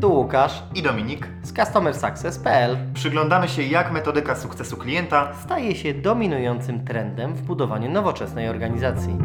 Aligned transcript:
Tu 0.00 0.14
Łukasz 0.14 0.62
i 0.74 0.82
Dominik. 0.82 1.28
z 1.42 1.52
CustomerSuccess.pl 1.52 2.76
Przyglądamy 2.94 3.48
się, 3.48 3.62
jak 3.62 3.92
metodyka 3.92 4.34
sukcesu 4.34 4.76
klienta 4.76 5.34
staje 5.34 5.74
się 5.74 5.94
dominującym 5.94 6.84
trendem 6.84 7.34
w 7.34 7.42
budowaniu 7.42 7.90
nowoczesnej 7.90 8.48
organizacji. 8.48 9.18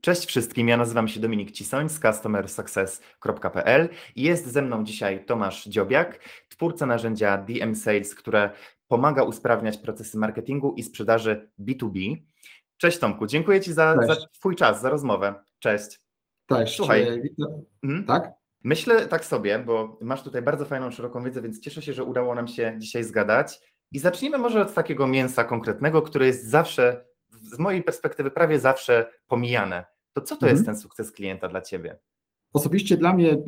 Cześć 0.00 0.26
wszystkim, 0.26 0.68
ja 0.68 0.76
nazywam 0.76 1.08
się 1.08 1.20
Dominik 1.20 1.50
Cisoń 1.50 1.88
z 1.88 2.00
customersuccess.pl 2.00 3.88
i 4.16 4.22
jest 4.22 4.46
ze 4.46 4.62
mną 4.62 4.84
dzisiaj 4.84 5.24
Tomasz 5.24 5.64
Dziobiak, 5.64 6.20
twórca 6.48 6.86
narzędzia 6.86 7.38
DM 7.38 7.74
Sales, 7.74 8.14
które 8.14 8.50
pomaga 8.88 9.22
usprawniać 9.22 9.78
procesy 9.78 10.18
marketingu 10.18 10.74
i 10.76 10.82
sprzedaży 10.82 11.50
B2B. 11.60 12.16
Cześć 12.84 12.98
Tomku, 12.98 13.26
dziękuję 13.26 13.60
Ci 13.60 13.72
za, 13.72 13.96
za. 14.06 14.16
Twój 14.32 14.56
czas, 14.56 14.80
za 14.80 14.90
rozmowę. 14.90 15.34
Cześć. 15.58 16.00
Cześć. 16.48 16.76
Słuchaj. 16.76 17.22
Mhm. 17.82 18.04
Tak? 18.04 18.32
Myślę 18.64 19.06
tak 19.06 19.24
sobie, 19.24 19.58
bo 19.58 19.98
masz 20.00 20.22
tutaj 20.22 20.42
bardzo 20.42 20.64
fajną, 20.64 20.90
szeroką 20.90 21.22
wiedzę, 21.22 21.42
więc 21.42 21.60
cieszę 21.60 21.82
się, 21.82 21.92
że 21.92 22.04
udało 22.04 22.34
nam 22.34 22.48
się 22.48 22.74
dzisiaj 22.78 23.04
zgadać. 23.04 23.60
I 23.92 23.98
zacznijmy 23.98 24.38
może 24.38 24.62
od 24.62 24.74
takiego 24.74 25.06
mięsa 25.06 25.44
konkretnego, 25.44 26.02
które 26.02 26.26
jest 26.26 26.46
zawsze, 26.50 27.04
z 27.30 27.58
mojej 27.58 27.82
perspektywy, 27.82 28.30
prawie 28.30 28.58
zawsze 28.58 29.10
pomijane. 29.26 29.84
To 30.12 30.20
co 30.20 30.36
to 30.36 30.46
Mhm. 30.46 30.52
jest 30.52 30.66
ten 30.66 30.76
sukces 30.76 31.12
klienta 31.12 31.48
dla 31.48 31.60
Ciebie? 31.60 31.98
Osobiście 32.52 32.96
dla 32.96 33.12
mnie 33.12 33.32
y, 33.32 33.38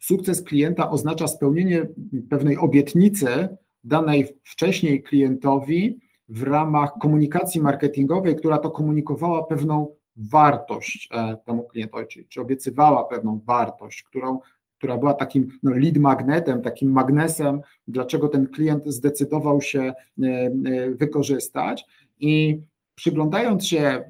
sukces 0.00 0.42
klienta 0.42 0.90
oznacza 0.90 1.28
spełnienie 1.28 1.86
pewnej 2.30 2.56
obietnicy 2.56 3.48
danej 3.84 4.40
wcześniej 4.44 5.02
klientowi 5.02 6.09
w 6.30 6.42
ramach 6.42 6.92
komunikacji 7.00 7.60
marketingowej, 7.60 8.36
która 8.36 8.58
to 8.58 8.70
komunikowała 8.70 9.44
pewną 9.44 9.94
wartość 10.16 11.08
e, 11.12 11.36
temu 11.36 11.62
klientowi, 11.62 12.06
czy, 12.06 12.24
czy 12.24 12.40
obiecywała 12.40 13.04
pewną 13.04 13.40
wartość, 13.44 14.02
którą, 14.02 14.38
która 14.78 14.98
była 14.98 15.14
takim 15.14 15.58
no, 15.62 15.70
lead 15.70 15.96
magnetem, 15.96 16.62
takim 16.62 16.92
magnesem, 16.92 17.60
dlaczego 17.88 18.28
ten 18.28 18.46
klient 18.46 18.86
zdecydował 18.86 19.60
się 19.60 19.80
e, 19.80 19.92
e, 20.26 20.90
wykorzystać. 20.90 21.84
I 22.20 22.60
przyglądając 22.94 23.66
się 23.66 24.04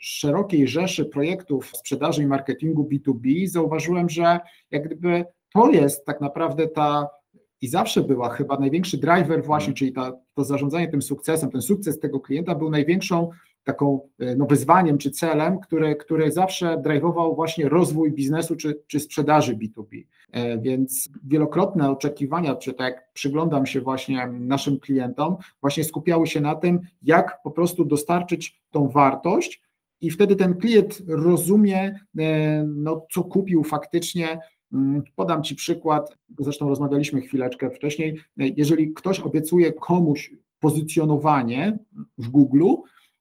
szerokiej 0.00 0.68
rzeszy 0.68 1.04
projektów 1.04 1.70
sprzedaży 1.76 2.22
i 2.22 2.26
marketingu 2.26 2.88
B2B, 2.92 3.46
zauważyłem, 3.46 4.08
że 4.08 4.40
jak 4.70 4.84
gdyby 4.84 5.24
to 5.54 5.70
jest 5.70 6.04
tak 6.04 6.20
naprawdę 6.20 6.68
ta 6.68 7.08
i 7.60 7.68
zawsze 7.68 8.02
była 8.02 8.28
chyba 8.28 8.58
największy 8.58 8.98
driver 8.98 9.44
właśnie, 9.44 9.72
czyli 9.72 9.92
ta, 9.92 10.12
to 10.34 10.44
zarządzanie 10.44 10.88
tym 10.88 11.02
sukcesem, 11.02 11.50
ten 11.50 11.62
sukces 11.62 12.00
tego 12.00 12.20
klienta 12.20 12.54
był 12.54 12.70
największą 12.70 13.30
taką 13.64 14.08
e, 14.18 14.36
no, 14.36 14.46
wyzwaniem 14.46 14.98
czy 14.98 15.10
celem, 15.10 15.60
który, 15.60 15.96
który 15.96 16.32
zawsze 16.32 16.82
driveował 16.84 17.34
właśnie 17.34 17.68
rozwój 17.68 18.12
biznesu 18.12 18.56
czy, 18.56 18.82
czy 18.86 19.00
sprzedaży 19.00 19.56
B2B. 19.56 20.04
E, 20.32 20.58
Więc 20.58 21.08
wielokrotne 21.24 21.90
oczekiwania, 21.90 22.54
czy 22.54 22.74
tak 22.74 22.94
jak 22.94 23.12
przyglądam 23.12 23.66
się 23.66 23.80
właśnie 23.80 24.26
naszym 24.26 24.80
klientom, 24.80 25.36
właśnie 25.60 25.84
skupiały 25.84 26.26
się 26.26 26.40
na 26.40 26.54
tym, 26.54 26.80
jak 27.02 27.42
po 27.42 27.50
prostu 27.50 27.84
dostarczyć 27.84 28.60
tą 28.70 28.88
wartość, 28.88 29.62
i 30.00 30.10
wtedy 30.10 30.36
ten 30.36 30.54
klient 30.54 31.02
rozumie, 31.08 32.00
e, 32.18 32.64
no, 32.64 33.06
co 33.12 33.24
kupił 33.24 33.64
faktycznie. 33.64 34.38
Mm, 34.72 35.02
Podam 35.16 35.42
Ci 35.42 35.54
przykład, 35.54 36.16
zresztą 36.38 36.68
rozmawialiśmy 36.68 37.20
chwileczkę 37.20 37.70
wcześniej. 37.70 38.20
Jeżeli 38.36 38.92
ktoś 38.92 39.20
obiecuje 39.20 39.72
komuś 39.72 40.34
pozycjonowanie 40.60 41.78
w 42.18 42.28
Google, 42.28 42.74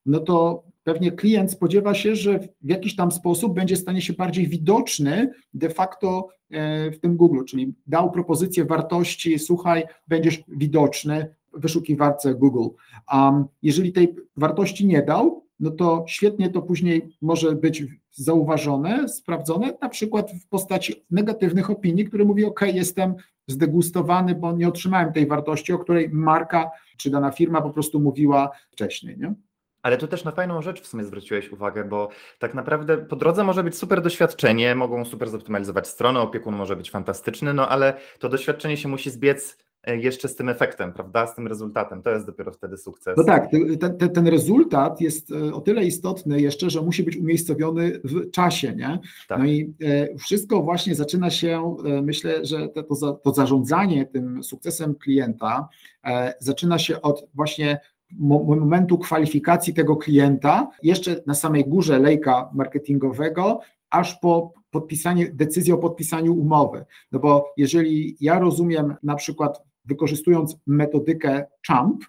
no 0.06 0.20
to 0.20 0.64
pewnie 0.84 1.12
klient 1.12 1.52
spodziewa 1.52 1.94
się, 1.94 2.16
że 2.16 2.40
w 2.40 2.70
jakiś 2.70 2.96
tam 2.96 3.12
sposób 3.12 3.54
będzie 3.54 3.76
stanie 3.76 4.02
się 4.02 4.14
bardziej 4.14 4.48
widoczny 4.48 5.32
de 5.54 5.70
facto 5.70 6.28
e, 6.52 6.92
w 6.92 7.00
tym 7.00 7.18
Google, 7.18 7.44
czyli 7.44 7.74
dał 7.88 8.12
propozycję 8.12 8.66
wartości, 8.66 9.40
słuchaj, 9.40 9.84
będziesz 10.08 10.44
widoczny 10.48 11.36
w 11.54 11.62
wyszukiwarce 11.62 12.36
Google. 12.36 12.76
A 13.08 13.44
jeżeli 13.62 13.94
tej 13.94 14.16
wartości 14.38 14.88
nie 14.88 15.02
dał, 15.02 15.49
no 15.60 15.72
to 15.72 16.06
świetnie 16.08 16.50
to 16.50 16.62
później 16.62 17.18
może 17.22 17.56
być 17.56 17.84
zauważone, 18.12 19.10
sprawdzone, 19.10 19.74
na 19.82 19.90
przykład 19.90 20.32
w 20.32 20.48
postaci 20.48 21.06
negatywnych 21.12 21.70
opinii, 21.70 22.06
które 22.06 22.26
mówi, 22.26 22.46
ok, 22.46 22.62
jestem 22.74 23.16
zdegustowany, 23.48 24.36
bo 24.36 24.52
nie 24.52 24.68
otrzymałem 24.68 25.14
tej 25.14 25.28
wartości, 25.28 25.74
o 25.74 25.80
której 25.80 26.10
marka 26.10 26.72
czy 26.98 27.10
dana 27.10 27.32
firma 27.32 27.62
po 27.62 27.70
prostu 27.70 28.00
mówiła 28.00 28.50
wcześniej. 28.72 29.18
Nie? 29.18 29.34
Ale 29.82 29.98
tu 29.98 30.08
też 30.08 30.24
na 30.24 30.32
fajną 30.32 30.62
rzecz 30.62 30.82
w 30.82 30.88
sumie 30.88 31.04
zwróciłeś 31.04 31.52
uwagę, 31.52 31.84
bo 31.84 32.10
tak 32.40 32.54
naprawdę 32.54 32.98
po 32.98 33.16
drodze 33.16 33.44
może 33.44 33.64
być 33.64 33.78
super 33.78 34.02
doświadczenie, 34.02 34.76
mogą 34.76 35.06
super 35.06 35.30
zoptymalizować 35.30 35.88
stronę, 35.88 36.20
opiekun 36.20 36.56
może 36.56 36.76
być 36.76 36.92
fantastyczny, 36.92 37.54
no 37.54 37.70
ale 37.70 37.94
to 38.20 38.30
doświadczenie 38.30 38.78
się 38.78 38.90
musi 38.90 39.10
zbiec 39.10 39.58
jeszcze 39.88 40.28
z 40.28 40.36
tym 40.36 40.50
efektem, 40.50 40.94
prawda, 40.94 41.28
z 41.28 41.36
tym 41.36 41.48
rezultatem. 41.48 42.02
To 42.02 42.10
jest 42.10 42.26
dopiero 42.26 42.52
wtedy 42.52 42.78
sukces. 42.78 43.18
No 43.18 43.24
tak, 43.24 43.52
ten, 43.52 43.98
ten, 43.98 44.10
ten 44.10 44.28
rezultat 44.28 45.02
jest 45.02 45.32
e, 45.32 45.54
o 45.54 45.62
tyle 45.62 45.84
istotny 45.86 46.42
jeszcze, 46.42 46.70
że 46.70 46.82
musi 46.82 47.04
być 47.04 47.18
umiejscowiony 47.18 48.00
w 48.04 48.32
czasie, 48.32 48.76
nie? 48.76 49.00
Tak. 49.28 49.40
No 49.40 49.46
i 49.46 49.74
e, 49.84 50.18
wszystko 50.18 50.62
właśnie 50.64 50.96
zaczyna 50.96 51.30
się, 51.30 51.76
e, 51.86 52.02
myślę, 52.02 52.46
że 52.46 52.68
to, 52.70 52.84
to, 52.84 52.96
za- 52.96 53.14
to 53.14 53.34
zarządzanie 53.34 54.06
tym 54.06 54.44
sukcesem 54.44 54.96
klienta 54.96 55.70
e, 56.06 56.34
zaczyna 56.40 56.80
się 56.80 57.02
od 57.02 57.28
właśnie 57.34 57.80
mo- 58.20 58.44
momentu 58.44 58.98
kwalifikacji 58.98 59.74
tego 59.74 59.96
klienta, 59.98 60.70
jeszcze 60.84 61.22
na 61.28 61.34
samej 61.34 61.66
górze 61.66 62.00
lejka 62.00 62.50
marketingowego, 62.54 63.60
aż 63.90 64.16
po 64.20 64.54
podpisanie, 64.72 65.32
decyzję 65.34 65.74
o 65.74 65.78
podpisaniu 65.78 66.34
umowy. 66.34 66.86
No 67.12 67.20
bo 67.20 67.54
jeżeli 67.58 68.18
ja 68.22 68.40
rozumiem 68.40 68.96
na 69.04 69.16
przykład 69.16 69.64
wykorzystując 69.90 70.58
metodykę 70.68 71.46
CHAMP, 71.68 72.06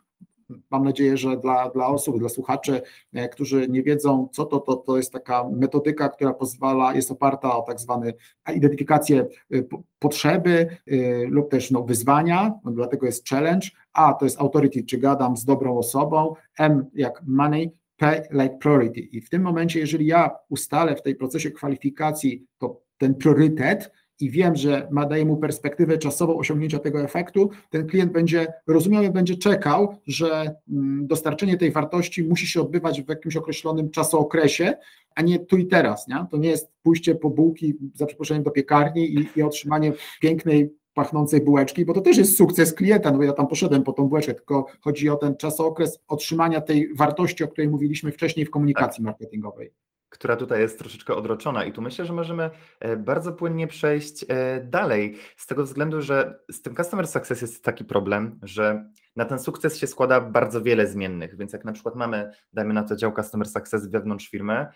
mam 0.71 0.85
nadzieję, 0.85 1.17
że 1.17 1.37
dla, 1.37 1.71
dla 1.71 1.87
osób, 1.87 2.19
dla 2.19 2.29
słuchaczy, 2.29 2.83
e, 3.13 3.29
którzy 3.29 3.69
nie 3.69 3.83
wiedzą, 3.83 4.29
co 4.33 4.45
to, 4.45 4.61
to, 4.61 4.77
to 4.77 4.97
jest 4.97 5.13
taka 5.13 5.49
metodyka, 5.49 6.09
która 6.09 6.33
pozwala, 6.33 6.95
jest 6.95 7.11
oparta 7.11 7.57
o 7.57 7.63
tak 7.63 7.81
zwane 7.81 8.13
identyfikację 8.55 9.27
po- 9.71 9.83
potrzeby 9.99 10.77
y, 10.93 11.27
lub 11.29 11.51
też 11.51 11.71
no, 11.71 11.83
wyzwania, 11.83 12.55
no, 12.65 12.71
dlatego 12.71 13.07
jest 13.07 13.29
challenge, 13.29 13.69
A 13.93 14.15
to 14.15 14.25
jest 14.25 14.41
authority, 14.41 14.85
czy 14.85 14.99
gadam 14.99 15.37
z 15.37 15.45
dobrą 15.45 15.79
osobą, 15.79 16.35
M 16.59 16.87
jak 16.95 17.23
money, 17.27 17.71
P 17.97 18.29
like 18.31 18.59
priority. 18.61 19.01
I 19.01 19.21
w 19.21 19.31
tym 19.31 19.43
momencie, 19.43 19.81
jeżeli 19.81 20.07
ja 20.07 20.31
ustalę 20.49 20.97
w 20.97 21.03
tej 21.03 21.15
procesie 21.15 21.51
kwalifikacji 21.51 22.47
to 22.59 22.81
ten 22.99 23.15
priorytet 23.15 23.93
i 24.21 24.31
wiem, 24.31 24.57
że 24.57 24.89
ma 24.91 25.07
daje 25.07 25.25
mu 25.25 25.37
perspektywę 25.37 25.99
czasową 25.99 26.39
osiągnięcia 26.39 26.79
tego 26.79 27.01
efektu, 27.01 27.51
ten 27.71 27.87
klient 27.87 28.13
będzie 28.13 28.47
rozumiał 28.67 29.03
i 29.03 29.11
będzie 29.11 29.37
czekał, 29.37 29.97
że 30.07 30.55
mm, 30.71 31.07
dostarczenie 31.07 31.57
tej 31.57 31.71
wartości 31.71 32.25
musi 32.25 32.47
się 32.47 32.61
odbywać 32.61 33.03
w 33.03 33.09
jakimś 33.09 33.37
określonym 33.37 33.91
czasookresie, 33.91 34.75
a 35.15 35.23
nie 35.23 35.39
tu 35.39 35.57
i 35.57 35.67
teraz. 35.67 36.09
Nie? 36.09 36.27
To 36.31 36.37
nie 36.37 36.49
jest 36.49 36.73
pójście 36.83 37.15
po 37.15 37.31
bułki 37.31 37.75
za 37.95 38.07
przeproszeniem 38.07 38.43
do 38.43 38.51
piekarni 38.51 39.15
i, 39.15 39.29
i 39.37 39.43
otrzymanie 39.43 39.93
pięknej 40.21 40.81
pachnącej 40.95 41.41
bułeczki, 41.41 41.85
bo 41.85 41.95
to 41.95 42.01
też 42.01 42.17
jest 42.17 42.37
sukces 42.37 42.75
klienta, 42.75 43.11
no 43.11 43.19
bo 43.19 43.25
ja 43.25 43.33
tam 43.33 43.47
poszedłem 43.47 43.83
po 43.83 43.93
tą 43.93 44.09
bułeczkę, 44.09 44.35
tylko 44.35 44.67
chodzi 44.81 45.09
o 45.09 45.17
ten 45.17 45.37
czasookres 45.37 45.99
otrzymania 46.09 46.61
tej 46.61 46.95
wartości, 46.95 47.45
o 47.45 47.49
której 47.49 47.69
mówiliśmy 47.69 48.13
wcześniej 48.13 48.47
w 48.47 48.51
komunikacji 48.51 49.05
marketingowej. 49.05 49.73
Która 50.11 50.37
tutaj 50.37 50.61
jest 50.61 50.79
troszeczkę 50.79 51.15
odroczona. 51.15 51.65
I 51.65 51.73
tu 51.73 51.83
myślę, 51.83 52.05
że 52.05 52.13
możemy 52.13 52.51
e, 52.81 52.97
bardzo 52.97 53.33
płynnie 53.33 53.67
przejść 53.67 54.25
e, 54.29 54.61
dalej, 54.65 55.17
z 55.37 55.47
tego 55.47 55.65
względu, 55.65 56.03
że 56.03 56.41
z 56.51 56.63
tym 56.63 56.77
Customer 56.77 57.09
Success 57.09 57.43
jest 57.43 57.65
taki 57.65 57.85
problem, 57.85 58.39
że 58.43 58.91
na 59.17 59.25
ten 59.25 59.39
sukces 59.39 59.77
się 59.79 59.87
składa 59.87 60.21
bardzo 60.21 60.63
wiele 60.63 60.87
zmiennych, 60.87 61.37
więc 61.37 61.53
jak 61.53 61.65
na 61.65 61.73
przykład 61.73 61.97
mamy, 61.97 62.33
dajmy 62.53 62.75
na 62.75 62.83
to 62.83 62.97
dział 62.97 63.13
Customer 63.15 63.49
Success 63.49 63.87
wewnątrz 63.87 64.29
firmy, 64.29 64.67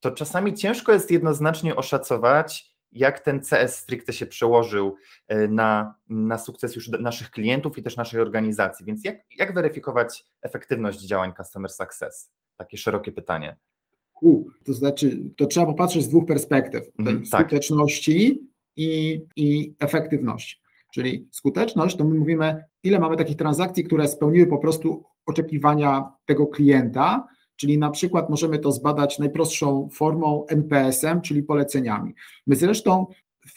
to 0.00 0.10
czasami 0.10 0.54
ciężko 0.54 0.92
jest 0.92 1.10
jednoznacznie 1.10 1.76
oszacować, 1.76 2.78
jak 2.92 3.20
ten 3.20 3.40
CS 3.40 3.76
stricte 3.76 4.12
się 4.12 4.26
przełożył 4.26 4.96
e, 5.28 5.48
na, 5.48 5.94
na 6.08 6.38
sukces 6.38 6.76
już 6.76 6.88
naszych 6.88 7.30
klientów 7.30 7.78
i 7.78 7.82
też 7.82 7.96
naszej 7.96 8.20
organizacji. 8.20 8.86
Więc 8.86 9.04
jak, 9.04 9.16
jak 9.36 9.54
weryfikować 9.54 10.24
efektywność 10.42 11.00
działań 11.00 11.32
Customer 11.36 11.70
Success? 11.70 12.32
Takie 12.56 12.76
szerokie 12.76 13.12
pytanie. 13.12 13.56
To 14.64 14.72
znaczy, 14.72 15.30
to 15.36 15.46
trzeba 15.46 15.66
popatrzeć 15.66 16.02
z 16.02 16.08
dwóch 16.08 16.26
perspektyw, 16.26 16.82
tej 16.82 17.06
Mhm, 17.06 17.22
tak. 17.30 17.40
skuteczności 17.40 18.40
i, 18.76 19.20
i 19.36 19.74
efektywności. 19.80 20.56
Czyli 20.94 21.28
skuteczność, 21.32 21.96
to 21.96 22.04
my 22.04 22.14
mówimy, 22.14 22.64
ile 22.82 22.98
mamy 22.98 23.16
takich 23.16 23.36
transakcji, 23.36 23.84
które 23.84 24.08
spełniły 24.08 24.46
po 24.46 24.58
prostu 24.58 25.04
oczekiwania 25.26 26.12
tego 26.26 26.46
klienta, 26.46 27.26
czyli 27.56 27.78
na 27.78 27.90
przykład 27.90 28.30
możemy 28.30 28.58
to 28.58 28.72
zbadać 28.72 29.18
najprostszą 29.18 29.88
formą 29.92 30.46
NPS-em, 30.46 31.20
czyli 31.20 31.42
poleceniami. 31.42 32.14
My 32.46 32.56
zresztą 32.56 33.06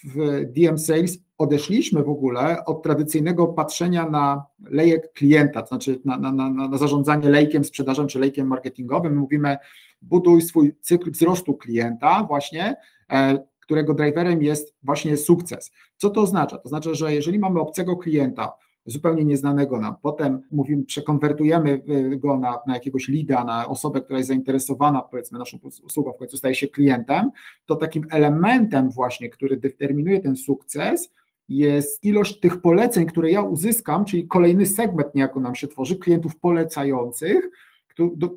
w 0.03 0.45
DM 0.45 0.77
Sales 0.77 1.17
odeszliśmy 1.37 2.03
w 2.03 2.09
ogóle 2.09 2.65
od 2.65 2.83
tradycyjnego 2.83 3.47
patrzenia 3.47 4.09
na 4.09 4.45
lejek 4.69 5.13
klienta, 5.13 5.61
to 5.61 5.67
znaczy 5.67 5.99
na, 6.05 6.17
na, 6.17 6.31
na, 6.31 6.49
na 6.49 6.77
zarządzanie 6.77 7.29
lejkiem 7.29 7.63
sprzedażą 7.63 8.07
czy 8.07 8.19
lejkiem 8.19 8.47
marketingowym. 8.47 9.13
My 9.13 9.19
mówimy, 9.19 9.57
buduj 10.01 10.41
swój 10.41 10.75
cykl 10.81 11.11
wzrostu 11.11 11.53
klienta 11.53 12.23
właśnie, 12.23 12.75
e, 13.11 13.43
którego 13.59 13.93
driverem 13.93 14.43
jest 14.43 14.75
właśnie 14.83 15.17
sukces. 15.17 15.71
Co 15.97 16.09
to 16.09 16.21
oznacza? 16.21 16.57
To 16.57 16.69
znaczy, 16.69 16.95
że 16.95 17.13
jeżeli 17.13 17.39
mamy 17.39 17.59
obcego 17.59 17.97
klienta, 17.97 18.53
zupełnie 18.85 19.25
nieznanego 19.25 19.79
nam. 19.79 19.95
Potem 20.01 20.41
mówimy, 20.51 20.83
przekonwertujemy 20.83 21.81
go 22.17 22.37
na, 22.37 22.59
na 22.67 22.73
jakiegoś 22.73 23.07
lida, 23.07 23.43
na 23.43 23.67
osobę, 23.67 24.01
która 24.01 24.17
jest 24.17 24.27
zainteresowana, 24.27 25.01
powiedzmy, 25.01 25.39
naszą 25.39 25.57
usługą, 25.83 26.13
w 26.13 26.17
końcu 26.17 26.37
staje 26.37 26.55
się 26.55 26.67
klientem, 26.67 27.31
to 27.65 27.75
takim 27.75 28.05
elementem 28.09 28.89
właśnie, 28.89 29.29
który 29.29 29.57
determinuje 29.57 30.19
ten 30.19 30.35
sukces, 30.35 31.13
jest 31.49 32.03
ilość 32.03 32.39
tych 32.39 32.61
poleceń, 32.61 33.05
które 33.05 33.31
ja 33.31 33.41
uzyskam, 33.41 34.05
czyli 34.05 34.27
kolejny 34.27 34.65
segment 34.65 35.15
niejako 35.15 35.39
nam 35.39 35.55
się 35.55 35.67
tworzy, 35.67 35.95
klientów 35.95 36.39
polecających, 36.39 37.49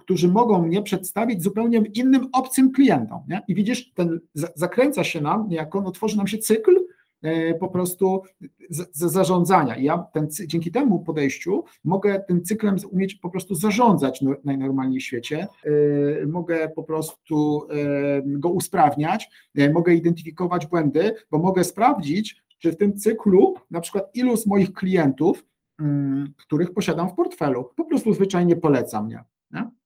którzy 0.00 0.28
mogą 0.28 0.62
mnie 0.62 0.82
przedstawić 0.82 1.42
zupełnie 1.42 1.82
innym, 1.94 2.28
obcym 2.32 2.72
klientom. 2.72 3.20
Nie? 3.28 3.42
I 3.48 3.54
widzisz, 3.54 3.92
ten 3.92 4.20
zakręca 4.34 5.04
się 5.04 5.20
nam, 5.20 5.48
niejako 5.48 5.80
no, 5.80 5.90
tworzy 5.90 6.16
nam 6.16 6.26
się 6.26 6.38
cykl 6.38 6.86
e, 7.22 7.54
po 7.54 7.68
prostu 7.68 8.22
zarządzania. 8.92 9.76
I 9.76 9.84
ja 9.84 9.98
ten, 9.98 10.28
dzięki 10.46 10.70
temu 10.70 10.98
podejściu 10.98 11.64
mogę 11.84 12.24
tym 12.28 12.42
cyklem 12.42 12.76
umieć 12.90 13.14
po 13.14 13.30
prostu 13.30 13.54
zarządzać 13.54 14.22
no, 14.22 14.34
najnormalniej 14.44 15.00
w 15.00 15.04
świecie, 15.04 15.46
e, 16.22 16.26
mogę 16.26 16.68
po 16.68 16.82
prostu 16.82 17.66
e, 17.70 18.22
go 18.24 18.48
usprawniać, 18.48 19.30
mogę 19.74 19.94
identyfikować 19.94 20.66
błędy, 20.66 21.14
bo 21.30 21.38
mogę 21.38 21.64
sprawdzić, 21.64 22.44
czy 22.64 22.72
w 22.72 22.76
tym 22.76 22.96
cyklu 22.96 23.54
na 23.70 23.80
przykład 23.80 24.16
ilu 24.16 24.36
z 24.36 24.46
moich 24.46 24.72
klientów, 24.72 25.44
mm, 25.80 26.34
których 26.36 26.72
posiadam 26.72 27.08
w 27.08 27.14
portfelu, 27.14 27.70
po 27.76 27.84
prostu 27.84 28.12
zwyczajnie 28.14 28.56
poleca 28.56 29.02
mnie. 29.02 29.24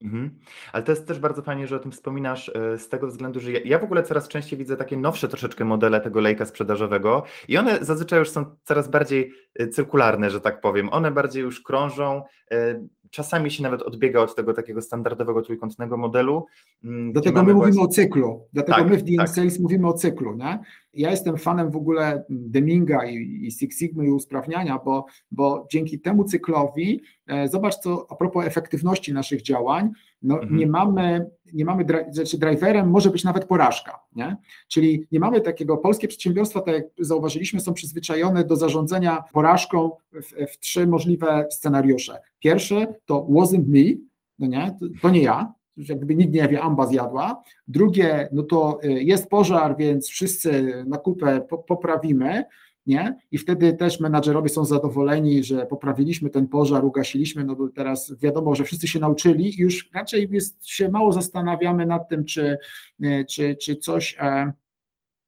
Mhm. 0.05 0.31
Ale 0.73 0.83
to 0.83 0.93
jest 0.93 1.09
też 1.09 1.19
bardzo 1.19 1.43
fajnie, 1.43 1.67
że 1.67 1.77
o 1.77 1.79
tym 1.79 1.93
wspominasz 1.93 2.49
e, 2.49 2.79
z 2.79 2.89
tego 2.89 3.07
względu, 3.07 3.41
że 3.41 3.53
ja, 3.53 3.61
ja 3.65 3.79
w 3.79 3.85
ogóle 3.85 4.03
coraz 4.03 4.29
częściej 4.29 4.59
widzę 4.59 4.77
takie 4.77 4.97
nowsze 4.97 5.29
troszeczkę 5.29 5.65
modele 5.65 6.01
tego 6.01 6.21
lejka 6.21 6.47
sprzedażowego 6.47 7.23
i 7.49 7.59
one 7.59 7.79
zazwyczaj 7.85 8.19
już 8.19 8.31
są 8.31 8.57
coraz 8.65 8.89
bardziej 8.89 9.33
e, 9.55 9.69
cyrkularne, 9.69 10.31
że 10.31 10.41
tak 10.41 10.61
powiem. 10.61 10.89
One 10.93 11.11
bardziej 11.11 11.43
już 11.43 11.61
krążą, 11.61 12.23
e, 12.51 12.85
czasami 13.11 13.51
się 13.51 13.63
nawet 13.63 13.83
odbiega 13.83 14.21
od 14.21 14.35
tego 14.35 14.55
takiego 14.55 14.83
standardowego 14.83 15.43
trójkątnego 15.43 15.97
modelu. 15.97 16.47
Mm, 16.85 17.13
dlatego 17.13 17.43
my 17.43 17.55
mówimy 17.55 17.81
o 17.81 17.89
cyklu, 17.89 18.49
dlatego 18.53 18.79
tak, 18.79 18.91
my 18.91 18.97
w 18.97 19.03
DM 19.03 19.17
tak. 19.17 19.29
Sales 19.29 19.61
mówimy 19.61 19.89
o 19.89 19.93
cyklu. 19.93 20.35
Nie? 20.35 20.59
Ja 20.99 21.11
jestem 21.11 21.37
fanem 21.37 21.71
w 21.71 21.77
ogóle 21.77 22.25
Deminga 22.29 23.07
i, 23.07 23.41
i 23.43 23.51
Six 23.51 23.79
Sigma 23.79 24.05
i 24.05 24.11
usprawniania, 24.11 24.79
bo, 24.85 25.07
bo 25.31 25.67
dzięki 25.71 26.01
temu 26.01 26.25
cyklowi, 26.25 27.01
e, 27.27 27.49
zobacz 27.49 27.75
co 27.75 28.07
a 28.11 28.17
propos 28.17 28.47
efektywności 28.47 29.13
naszych 29.13 29.43
działań, 29.43 29.91
no, 30.23 30.35
mhm. 30.35 30.57
nie 30.57 30.67
mamy, 30.67 31.31
nie 31.53 31.65
mamy 31.65 31.85
znaczy 32.11 32.39
driverem 32.39 32.91
może 32.91 33.11
być 33.11 33.25
nawet 33.25 33.45
porażka, 33.45 34.01
nie? 34.17 34.37
czyli 34.69 35.07
nie 35.13 35.21
mamy 35.21 35.41
takiego, 35.41 35.77
polskie 35.77 36.09
przedsiębiorstwa, 36.09 36.61
tak 36.61 36.75
jak 36.75 36.85
zauważyliśmy, 36.99 37.61
są 37.61 37.75
przyzwyczajone 37.75 38.45
do 38.45 38.57
zarządzania 38.57 39.25
porażką 39.33 39.91
w, 40.13 40.53
w 40.53 40.59
trzy 40.59 40.87
możliwe 40.87 41.47
scenariusze. 41.51 42.21
Pierwszy 42.39 42.87
to 43.05 43.27
wasn't 43.31 43.67
me, 43.67 43.99
no 44.39 44.47
nie, 44.47 44.77
to, 44.81 44.87
to 45.03 45.11
nie 45.11 45.23
ja, 45.23 45.58
jak 45.79 45.99
gdyby 45.99 46.15
nikt 46.15 46.35
nie 46.35 46.49
wie, 46.49 46.61
amba 46.63 46.87
zjadła. 46.87 47.43
Drugie, 47.69 48.29
no 48.33 48.43
to 48.43 48.81
y, 48.85 49.03
jest 49.03 49.29
pożar, 49.29 49.77
więc 49.77 50.09
wszyscy 50.09 50.85
na 50.87 50.99
kupę 50.99 51.41
poprawimy 51.67 52.45
nie? 52.89 53.17
I 53.33 53.39
wtedy 53.39 53.73
też 53.73 54.01
menadżerowie 54.01 54.49
są 54.49 54.65
zadowoleni, 54.65 55.45
że 55.45 55.67
poprawiliśmy 55.67 56.31
ten 56.31 56.47
pożar, 56.47 56.85
ugasiliśmy, 56.85 57.45
no 57.45 57.57
bo 57.57 57.69
teraz 57.69 58.15
wiadomo, 58.21 58.55
że 58.55 58.65
wszyscy 58.65 58.89
się 58.89 58.99
nauczyli 58.99 59.61
i 59.61 59.63
już 59.63 59.91
raczej 59.95 60.29
jest, 60.31 60.69
się 60.69 60.89
mało 60.89 61.13
zastanawiamy 61.13 61.87
nad 61.87 62.09
tym, 62.09 62.25
czy, 62.25 62.59
e, 63.03 63.25
czy, 63.25 63.57
czy 63.57 63.77
coś 63.77 64.17
e, 64.21 64.53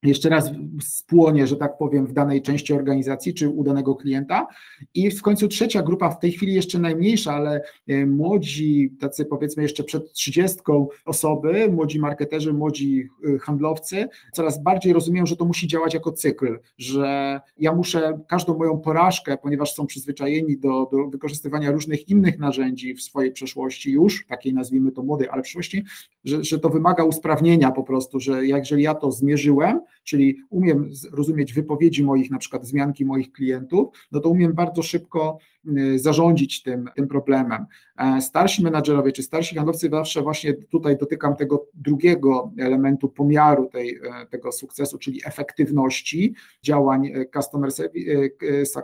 jeszcze 0.02 0.28
raz 0.28 0.50
spłonie, 0.82 1.46
że 1.46 1.56
tak 1.56 1.78
powiem, 1.78 2.06
w 2.06 2.12
danej 2.12 2.42
części 2.42 2.72
organizacji 2.72 3.34
czy 3.34 3.48
u 3.48 3.64
danego 3.64 3.94
klienta. 3.94 4.46
I 4.94 5.10
w 5.10 5.22
końcu 5.22 5.48
trzecia 5.48 5.82
grupa, 5.82 6.10
w 6.10 6.18
tej 6.18 6.32
chwili 6.32 6.54
jeszcze 6.54 6.78
najmniejsza, 6.78 7.34
ale 7.34 7.62
e, 7.88 8.06
młodzi, 8.06 8.96
tacy 9.00 9.24
powiedzmy 9.24 9.62
jeszcze 9.62 9.84
przed 9.84 10.12
trzydziestką 10.12 10.88
osoby, 11.04 11.68
młodzi 11.72 11.98
marketerzy, 11.98 12.52
młodzi 12.52 13.08
e, 13.34 13.38
handlowcy, 13.38 14.08
coraz 14.32 14.62
bardziej 14.62 14.92
rozumieją, 14.92 15.26
że 15.26 15.36
to 15.36 15.44
musi 15.44 15.68
działać 15.68 15.94
jako 15.94 16.12
cykl, 16.12 16.58
że 16.78 17.40
ja 17.58 17.72
muszę 17.74 18.20
każdą 18.28 18.58
moją 18.58 18.78
porażkę, 18.78 19.38
ponieważ 19.42 19.74
są 19.74 19.86
przyzwyczajeni 19.86 20.58
do, 20.58 20.88
do 20.92 21.08
wykorzystywania 21.08 21.70
różnych 21.70 22.08
innych 22.08 22.38
narzędzi 22.38 22.94
w 22.94 23.02
swojej 23.02 23.32
przeszłości 23.32 23.92
już, 23.92 24.26
takiej 24.26 24.54
nazwijmy 24.54 24.92
to 24.92 25.02
młodej, 25.02 25.28
ale 25.28 25.42
przyszłości, 25.42 25.84
że, 26.24 26.44
że 26.44 26.58
to 26.58 26.68
wymaga 26.68 27.04
usprawnienia 27.04 27.70
po 27.70 27.82
prostu, 27.82 28.20
że 28.20 28.46
jeżeli 28.46 28.82
ja 28.82 28.94
to 28.94 29.12
zmierzyłem, 29.12 29.80
czyli 30.04 30.36
umiem 30.50 30.90
rozumieć 31.12 31.52
wypowiedzi 31.52 32.04
moich, 32.04 32.30
na 32.30 32.38
przykład 32.38 32.62
wzmianki 32.62 33.04
moich 33.04 33.32
klientów, 33.32 33.88
no 34.12 34.20
to 34.20 34.28
umiem 34.28 34.52
bardzo 34.52 34.82
szybko 34.82 35.38
y, 35.78 35.98
zarządzić 35.98 36.62
tym, 36.62 36.88
tym 36.96 37.08
problemem. 37.08 37.66
E, 37.96 38.20
starsi 38.20 38.62
menadżerowie 38.62 39.12
czy 39.12 39.22
starsi 39.22 39.56
handlowcy 39.56 39.88
zawsze 39.90 40.22
właśnie 40.22 40.54
tutaj 40.54 40.96
dotykam 40.96 41.36
tego 41.36 41.66
drugiego 41.74 42.52
elementu 42.58 43.08
pomiaru 43.08 43.66
tej, 43.66 43.96
e, 43.96 44.26
tego 44.30 44.52
sukcesu, 44.52 44.98
czyli 44.98 45.20
efektywności 45.24 46.34
działań 46.62 47.06
e, 47.06 47.26
customer, 47.26 47.70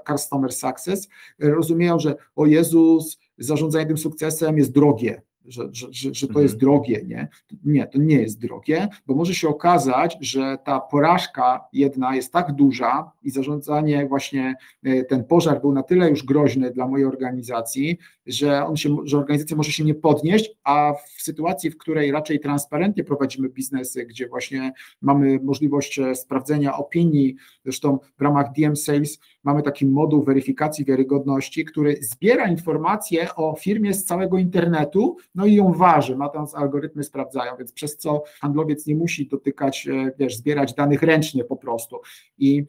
customer 0.06 0.52
success. 0.52 1.08
Rozumieją, 1.38 1.98
że 1.98 2.16
o 2.36 2.46
Jezus, 2.46 3.18
zarządzanie 3.38 3.86
tym 3.86 3.98
sukcesem 3.98 4.58
jest 4.58 4.72
drogie, 4.72 5.22
że, 5.48 5.68
że, 5.72 5.86
że, 5.90 6.14
że 6.14 6.26
to 6.26 6.30
mhm. 6.30 6.42
jest 6.42 6.56
drogie, 6.56 7.04
nie? 7.06 7.28
Nie, 7.64 7.86
to 7.86 7.98
nie 7.98 8.16
jest 8.16 8.40
drogie, 8.40 8.88
bo 9.06 9.14
może 9.14 9.34
się 9.34 9.48
okazać, 9.48 10.18
że 10.20 10.58
ta 10.64 10.80
porażka 10.80 11.64
jedna 11.72 12.14
jest 12.14 12.32
tak 12.32 12.52
duża 12.52 13.12
i 13.22 13.30
zarządzanie 13.30 14.06
właśnie, 14.06 14.54
e, 14.84 15.04
ten 15.04 15.24
pożar 15.24 15.60
był 15.60 15.72
na 15.72 15.82
tyle 15.82 16.10
już 16.10 16.24
groźny 16.24 16.70
dla 16.70 16.88
mojej 16.88 17.06
organizacji, 17.06 17.98
że, 18.26 18.66
on 18.66 18.76
się, 18.76 18.96
że 19.04 19.18
organizacja 19.18 19.56
może 19.56 19.72
się 19.72 19.84
nie 19.84 19.94
podnieść, 19.94 20.50
a 20.64 20.92
w 21.16 21.22
sytuacji, 21.22 21.70
w 21.70 21.78
której 21.78 22.12
raczej 22.12 22.40
transparentnie 22.40 23.04
prowadzimy 23.04 23.48
biznesy, 23.48 24.06
gdzie 24.06 24.28
właśnie 24.28 24.72
mamy 25.02 25.40
możliwość 25.42 25.98
e, 25.98 26.14
sprawdzenia 26.14 26.76
opinii, 26.76 27.36
zresztą 27.64 27.98
w 28.18 28.22
ramach 28.22 28.52
DM 28.52 28.76
Sales 28.76 29.18
mamy 29.44 29.62
taki 29.62 29.86
moduł 29.86 30.22
weryfikacji 30.22 30.84
wiarygodności, 30.84 31.64
który 31.64 31.96
zbiera 32.00 32.48
informacje 32.48 33.34
o 33.34 33.56
firmie 33.60 33.94
z 33.94 34.04
całego 34.04 34.38
internetu, 34.38 35.16
no 35.36 35.46
i 35.46 35.54
ją 35.54 35.72
waży, 35.72 36.16
ma 36.16 36.28
tam 36.28 36.46
algorytmy 36.54 37.04
sprawdzają, 37.04 37.56
więc 37.56 37.72
przez 37.72 37.96
co 37.96 38.22
handlowiec 38.40 38.86
nie 38.86 38.96
musi 38.96 39.28
dotykać, 39.28 39.88
e, 39.88 40.12
wiesz, 40.18 40.36
zbierać 40.36 40.74
danych 40.74 41.02
ręcznie 41.02 41.44
po 41.44 41.56
prostu. 41.56 42.00
I 42.38 42.64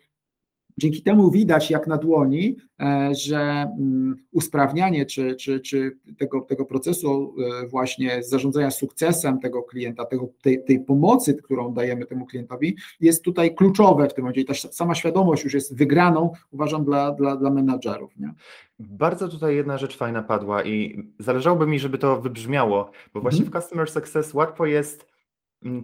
Dzięki 0.77 1.01
temu 1.01 1.31
widać 1.31 1.71
jak 1.71 1.87
na 1.87 1.97
dłoni, 1.97 2.55
e, 2.79 3.09
że 3.15 3.39
mm, 3.39 4.15
usprawnianie 4.31 5.05
czy, 5.05 5.35
czy, 5.35 5.59
czy 5.59 5.97
tego, 6.17 6.41
tego 6.41 6.65
procesu 6.65 7.35
e, 7.63 7.67
właśnie 7.67 8.23
zarządzania 8.23 8.71
sukcesem 8.71 9.39
tego 9.39 9.63
klienta, 9.63 10.05
tego, 10.05 10.29
tej, 10.41 10.63
tej 10.63 10.79
pomocy, 10.79 11.33
którą 11.33 11.73
dajemy 11.73 12.05
temu 12.05 12.25
klientowi, 12.25 12.75
jest 12.99 13.23
tutaj 13.23 13.55
kluczowe 13.55 14.09
w 14.09 14.13
tym 14.13 14.23
momencie. 14.23 14.41
I 14.41 14.45
ta 14.45 14.53
sama 14.53 14.95
świadomość 14.95 15.43
już 15.43 15.53
jest 15.53 15.75
wygraną, 15.75 16.31
uważam, 16.51 16.85
dla, 16.85 17.11
dla, 17.11 17.35
dla 17.35 17.49
menadżerów. 17.49 18.17
Nie? 18.17 18.33
Bardzo 18.79 19.27
tutaj 19.27 19.55
jedna 19.55 19.77
rzecz 19.77 19.97
fajna 19.97 20.23
padła 20.23 20.63
i 20.63 21.03
zależałoby 21.19 21.67
mi, 21.67 21.79
żeby 21.79 21.97
to 21.97 22.21
wybrzmiało, 22.21 22.91
bo 23.13 23.21
właśnie 23.21 23.45
mm. 23.45 23.51
w 23.51 23.55
Customer 23.55 23.89
Success 23.89 24.33
łatwo 24.33 24.65
jest 24.65 25.16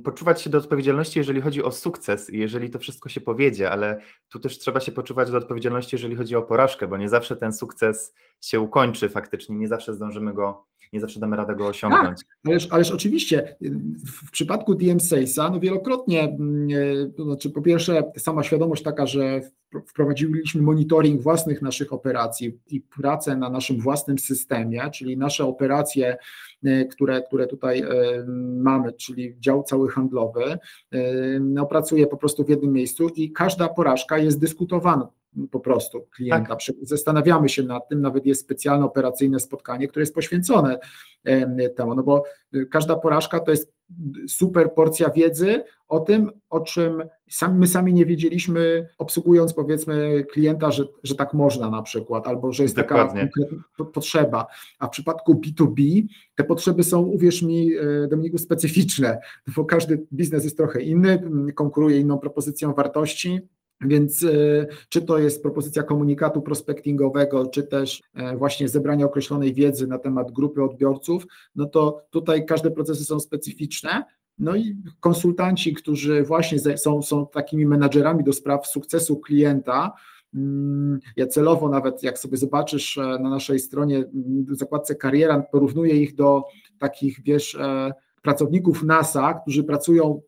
poczuwać 0.04 0.42
się 0.42 0.50
do 0.50 0.58
odpowiedzialności, 0.58 1.20
jeżeli 1.20 1.42
chodzi 1.42 1.64
o 1.64 1.72
sukces 1.72 2.30
i 2.30 2.38
jeżeli 2.38 2.70
to 2.70 2.80
wszystko 2.80 3.10
się 3.10 3.22
powiedzie, 3.22 3.72
ale 3.72 4.02
tu 4.30 4.40
też 4.40 4.60
trzeba 4.60 4.80
się 4.80 4.92
poczuwać 4.92 5.32
do 5.32 5.38
odpowiedzialności, 5.38 5.96
jeżeli 5.96 6.16
chodzi 6.16 6.36
o 6.36 6.42
porażkę, 6.42 6.88
bo 6.88 6.98
nie 6.98 7.10
zawsze 7.10 7.36
ten 7.36 7.54
sukces 7.54 8.14
się 8.42 8.60
ukończy 8.60 9.10
faktycznie, 9.10 9.56
nie 9.56 9.68
zawsze 9.68 9.94
zdążymy 9.94 10.34
go, 10.34 10.66
nie 10.94 11.00
zawsze 11.00 11.20
damy 11.20 11.36
radę 11.36 11.56
go 11.56 11.68
osiągnąć. 11.68 12.20
Tak, 12.20 12.38
ależ, 12.48 12.68
ależ 12.72 12.92
oczywiście 12.92 13.56
w 14.28 14.32
przypadku 14.32 14.76
DM 14.76 15.00
Salesa, 15.00 15.50
no 15.50 15.60
wielokrotnie, 15.60 16.24
e, 16.24 16.36
to 17.18 17.24
znaczy 17.24 17.50
po 17.50 17.62
pierwsze 17.62 18.04
sama 18.18 18.44
świadomość 18.44 18.84
taka, 18.84 19.06
że 19.06 19.42
wprowadziliśmy 19.88 20.62
monitoring 20.62 21.22
własnych 21.22 21.62
naszych 21.62 21.94
operacji 21.94 22.60
i 22.68 22.82
pracę 22.82 23.38
na 23.38 23.50
naszym 23.50 23.80
własnym 23.80 24.20
systemie, 24.20 24.90
czyli 24.94 25.18
nasze 25.18 25.46
operacje, 25.46 26.18
które, 26.92 27.22
które 27.22 27.48
tutaj 27.48 27.82
e, 27.82 27.86
mamy, 28.58 28.94
czyli 28.94 29.36
dział 29.40 29.64
cały 29.64 29.90
handlowy, 29.90 30.58
no, 31.40 31.66
pracuje 31.66 32.08
po 32.08 32.18
prostu 32.18 32.44
w 32.44 32.50
jednym 32.50 32.74
miejscu 32.74 33.10
i 33.16 33.32
każda 33.32 33.70
porażka 33.70 34.18
jest 34.18 34.40
dyskutowana 34.40 35.08
po 35.52 35.60
prostu 35.60 36.08
klienta. 36.16 36.56
Tak. 36.56 36.60
Zastanawiamy 36.82 37.50
się 37.50 37.64
nad 37.64 37.90
tym, 37.90 38.02
nawet 38.02 38.26
jest 38.26 38.42
specjalne 38.42 38.86
operacyjne 38.86 39.40
spotkanie, 39.40 39.88
które 39.88 40.02
jest 40.02 40.16
poświęcone 40.16 40.80
temu, 41.76 41.96
no 41.96 42.04
bo 42.04 42.24
każda 42.72 42.96
porażka 42.96 43.40
to 43.40 43.52
jest 43.52 43.74
super 44.28 44.74
porcja 44.74 45.10
wiedzy 45.10 45.64
o 45.88 46.00
tym, 46.00 46.32
o 46.50 46.60
czym 46.60 47.04
sam, 47.30 47.60
my 47.60 47.68
sami 47.68 47.94
nie 47.94 48.06
wiedzieliśmy, 48.06 48.90
obsługując 48.98 49.54
powiedzmy 49.54 50.26
klienta, 50.32 50.72
że, 50.72 50.84
że 51.04 51.16
tak 51.16 51.34
można 51.34 51.70
na 51.70 51.82
przykład, 51.82 52.28
albo 52.28 52.52
że 52.52 52.64
jest 52.64 52.76
Dokładnie. 52.76 53.30
taka 53.78 53.86
potrzeba. 53.94 54.48
A 54.80 54.88
w 54.88 54.90
przypadku 54.90 55.34
B2B 55.34 56.04
te 56.36 56.44
potrzeby 56.44 56.84
są, 56.84 57.02
uwierz 57.02 57.42
mi, 57.42 57.76
e, 57.76 58.08
Dominiku, 58.08 58.38
specyficzne, 58.38 59.20
bo 59.56 59.66
każdy 59.66 60.06
biznes 60.14 60.44
jest 60.44 60.58
trochę 60.58 60.82
inny, 60.82 61.24
konkuruje 61.56 62.00
inną 62.00 62.20
propozycją 62.20 62.74
wartości. 62.74 63.40
Więc 63.86 64.24
e, 64.24 64.28
czy 64.90 65.02
to 65.02 65.18
jest 65.18 65.42
propozycja 65.42 65.84
komunikatu 65.84 66.42
prospectingowego, 66.42 67.46
czy 67.46 67.64
też 67.64 68.02
e, 68.14 68.38
właśnie 68.38 68.70
zebrania 68.70 69.06
określonej 69.06 69.54
wiedzy 69.54 69.88
na 69.88 70.00
temat 70.00 70.32
grupy 70.32 70.64
odbiorców, 70.64 71.26
no 71.56 71.66
to 71.66 72.06
tutaj 72.10 72.46
każde 72.46 72.72
procesy 72.72 73.06
są 73.06 73.20
specyficzne. 73.20 74.04
No 74.40 74.56
i 74.56 74.76
konsultanci, 75.00 75.74
którzy 75.74 76.24
właśnie 76.24 76.60
są, 76.78 77.02
są 77.02 77.28
takimi 77.28 77.66
menadżerami 77.66 78.24
do 78.24 78.34
spraw 78.34 78.68
sukcesu 78.68 79.20
klienta, 79.20 79.92
mm, 80.34 81.00
ja 81.16 81.28
celowo 81.28 81.70
nawet, 81.70 82.04
jak 82.04 82.20
sobie 82.20 82.38
zobaczysz 82.38 82.98
e, 82.98 83.02
na 83.02 83.30
naszej 83.30 83.60
stronie 83.60 84.06
w 84.48 84.56
zakładce 84.56 84.96
kariera, 84.96 85.42
porównuję 85.52 85.94
ich 85.94 86.16
do 86.16 86.44
takich, 86.80 87.24
wiesz, 87.24 87.58
pracowników 88.22 88.84
NASA, 88.84 89.34
którzy 89.34 89.64
pracują, 89.64 90.22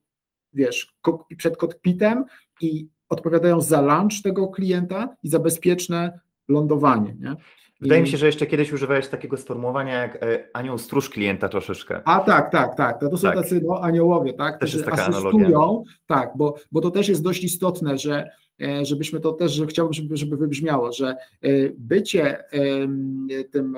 wiesz, 0.54 0.96
przed 1.38 1.58
kokpitem 1.58 2.26
i 2.62 2.90
odpowiadają 3.10 3.62
za 3.62 3.82
lunch 3.82 4.22
tego 4.24 4.48
klienta 4.48 5.16
i 5.24 5.30
za 5.30 5.40
bezpieczne 5.40 6.20
lądowanie. 6.48 7.16
Nie? 7.20 7.36
Wydaje 7.82 8.02
mi 8.02 8.08
się, 8.08 8.18
że 8.18 8.26
jeszcze 8.26 8.46
kiedyś 8.46 8.74
używałeś 8.74 9.08
takiego 9.08 9.38
sformułowania 9.38 9.94
jak 9.94 10.24
e, 10.24 10.50
anioł 10.54 10.78
stróż 10.78 11.10
klienta 11.10 11.50
troszeczkę. 11.50 12.02
A 12.06 12.20
tak, 12.20 12.52
tak, 12.52 12.76
tak. 12.76 13.00
To, 13.00 13.10
to 13.10 13.18
są 13.18 13.28
Tak. 13.28 13.36
tacy 13.36 13.62
no, 13.64 13.82
aniołowie, 13.82 14.34
tak? 14.34 14.60
Też 14.60 14.74
jest 14.74 14.86
taka 14.86 15.06
asystują, 15.08 15.84
tak, 16.08 16.32
bo, 16.36 16.56
bo 16.72 16.82
to 16.82 16.92
też 16.92 17.10
jest 17.10 17.24
dość 17.24 17.44
istotne, 17.44 17.98
że 17.98 18.30
e, 18.62 18.86
żebyśmy 18.86 19.20
to 19.20 19.34
też, 19.34 19.52
że 19.52 19.68
chciałbym, 19.68 19.94
żeby, 19.94 20.18
żeby 20.18 20.38
wybrzmiało, 20.38 20.92
że 20.92 21.08
e, 21.08 21.16
bycie 21.78 22.44
tym 23.52 23.78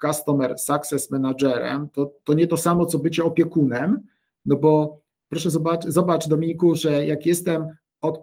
Customer 0.00 0.58
Success 0.58 1.10
Managerem 1.10 1.88
to, 1.92 2.12
to 2.24 2.34
nie 2.34 2.46
to 2.46 2.56
samo, 2.56 2.86
co 2.86 2.98
bycie 2.98 3.24
opiekunem, 3.24 4.00
no 4.46 4.56
bo 4.56 5.00
proszę 5.28 5.50
zobacz, 5.50 5.84
zobacz 5.84 6.28
Dominiku, 6.28 6.74
że 6.74 7.06
jak 7.06 7.26
jestem 7.26 7.68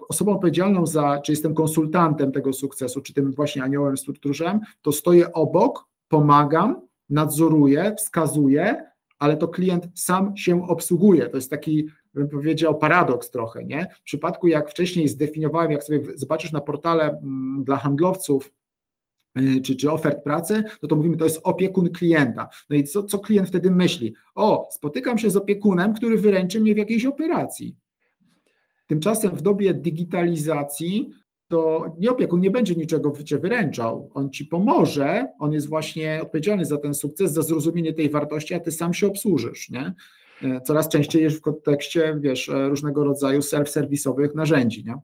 osobą 0.10 0.32
odpowiedzialną 0.32 0.86
za, 0.86 1.22
czy 1.26 1.32
jestem 1.32 1.54
konsultantem 1.54 2.32
tego 2.32 2.54
sukcesu, 2.54 3.02
czy 3.02 3.14
tym 3.14 3.32
właśnie 3.32 3.64
aniołem 3.64 3.98
strukturzem, 3.98 4.60
to 4.82 4.92
stoję 4.92 5.34
obok, 5.34 5.88
pomagam, 6.08 6.82
nadzoruję, 7.10 7.96
wskazuję, 7.98 8.92
ale 9.20 9.38
to 9.38 9.48
klient 9.48 9.88
sam 9.96 10.38
się 10.38 10.68
obsługuje. 10.68 11.30
To 11.30 11.38
jest 11.38 11.50
taki, 11.50 11.88
bym 12.14 12.30
powiedział, 12.30 12.78
paradoks 12.78 13.32
trochę, 13.32 13.64
nie? 13.64 13.88
W 14.00 14.04
przypadku, 14.04 14.48
jak 14.48 14.70
wcześniej 14.70 15.08
zdefiniowałem, 15.08 15.72
jak 15.72 15.84
sobie 15.84 16.02
zobaczysz 16.16 16.52
na 16.52 16.62
portale 16.62 17.10
mm, 17.10 17.64
dla 17.64 17.78
handlowców, 17.78 18.54
y, 19.40 19.62
czy, 19.62 19.76
czy 19.76 19.92
ofert 19.92 20.24
pracy, 20.24 20.64
no 20.84 20.90
to 20.90 20.96
mówimy, 20.96 21.18
to 21.18 21.24
jest 21.24 21.40
opiekun 21.44 21.90
klienta. 21.90 22.50
No 22.70 22.76
i 22.76 22.84
co, 22.84 23.04
co 23.04 23.20
klient 23.20 23.48
wtedy 23.48 23.72
myśli? 23.72 24.14
O, 24.36 24.70
spotykam 24.72 25.18
się 25.18 25.30
z 25.30 25.36
opiekunem, 25.36 25.94
który 25.94 26.18
wyręczy 26.18 26.60
mnie 26.60 26.74
w 26.74 26.78
jakiejś 26.78 27.06
operacji. 27.06 27.76
Tymczasem 28.92 29.36
w 29.36 29.42
dobie 29.42 29.74
digitalizacji 29.74 31.10
to 31.48 31.86
nie 32.00 32.12
opiekun 32.12 32.42
nie 32.42 32.52
będzie 32.52 32.76
niczego 32.76 33.14
cię 33.24 33.38
wyręczał. 33.38 34.12
On 34.14 34.30
ci 34.30 34.46
pomoże, 34.46 35.28
on 35.40 35.54
jest 35.54 35.70
właśnie 35.70 36.20
odpowiedzialny 36.24 36.66
za 36.66 36.78
ten 36.78 36.94
sukces, 36.94 37.32
za 37.32 37.42
zrozumienie 37.42 37.94
tej 37.94 38.10
wartości, 38.10 38.54
a 38.54 38.60
ty 38.60 38.72
sam 38.72 38.94
się 38.94 39.08
obsłużysz, 39.08 39.70
nie? 39.70 39.94
E, 40.44 40.62
Coraz 40.62 40.90
częściej 40.90 41.24
jest 41.24 41.38
w 41.38 41.42
kontekście, 41.42 42.18
wiesz, 42.22 42.50
e, 42.50 42.70
różnego 42.70 43.04
rodzaju 43.04 43.40
self-serwisowych 43.40 44.36
narzędzi, 44.36 44.84
nie? 44.86 44.96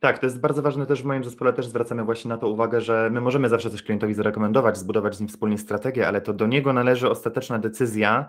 Tak, 0.00 0.18
to 0.18 0.26
jest 0.26 0.40
bardzo 0.40 0.62
ważne 0.62 0.86
też 0.86 1.02
w 1.02 1.04
moim 1.04 1.24
zespole, 1.24 1.52
też 1.52 1.66
zwracamy 1.66 2.04
właśnie 2.04 2.28
na 2.28 2.38
to 2.38 2.48
uwagę, 2.48 2.80
że 2.80 3.10
my 3.12 3.20
możemy 3.20 3.48
zawsze 3.48 3.70
coś 3.70 3.82
klientowi 3.82 4.14
zarekomendować, 4.14 4.78
zbudować 4.78 5.14
z 5.16 5.20
nim 5.20 5.28
wspólnie 5.28 5.58
strategię, 5.58 6.08
ale 6.08 6.20
to 6.20 6.32
do 6.32 6.46
niego 6.46 6.72
należy 6.72 7.10
ostateczna 7.10 7.58
decyzja, 7.58 8.28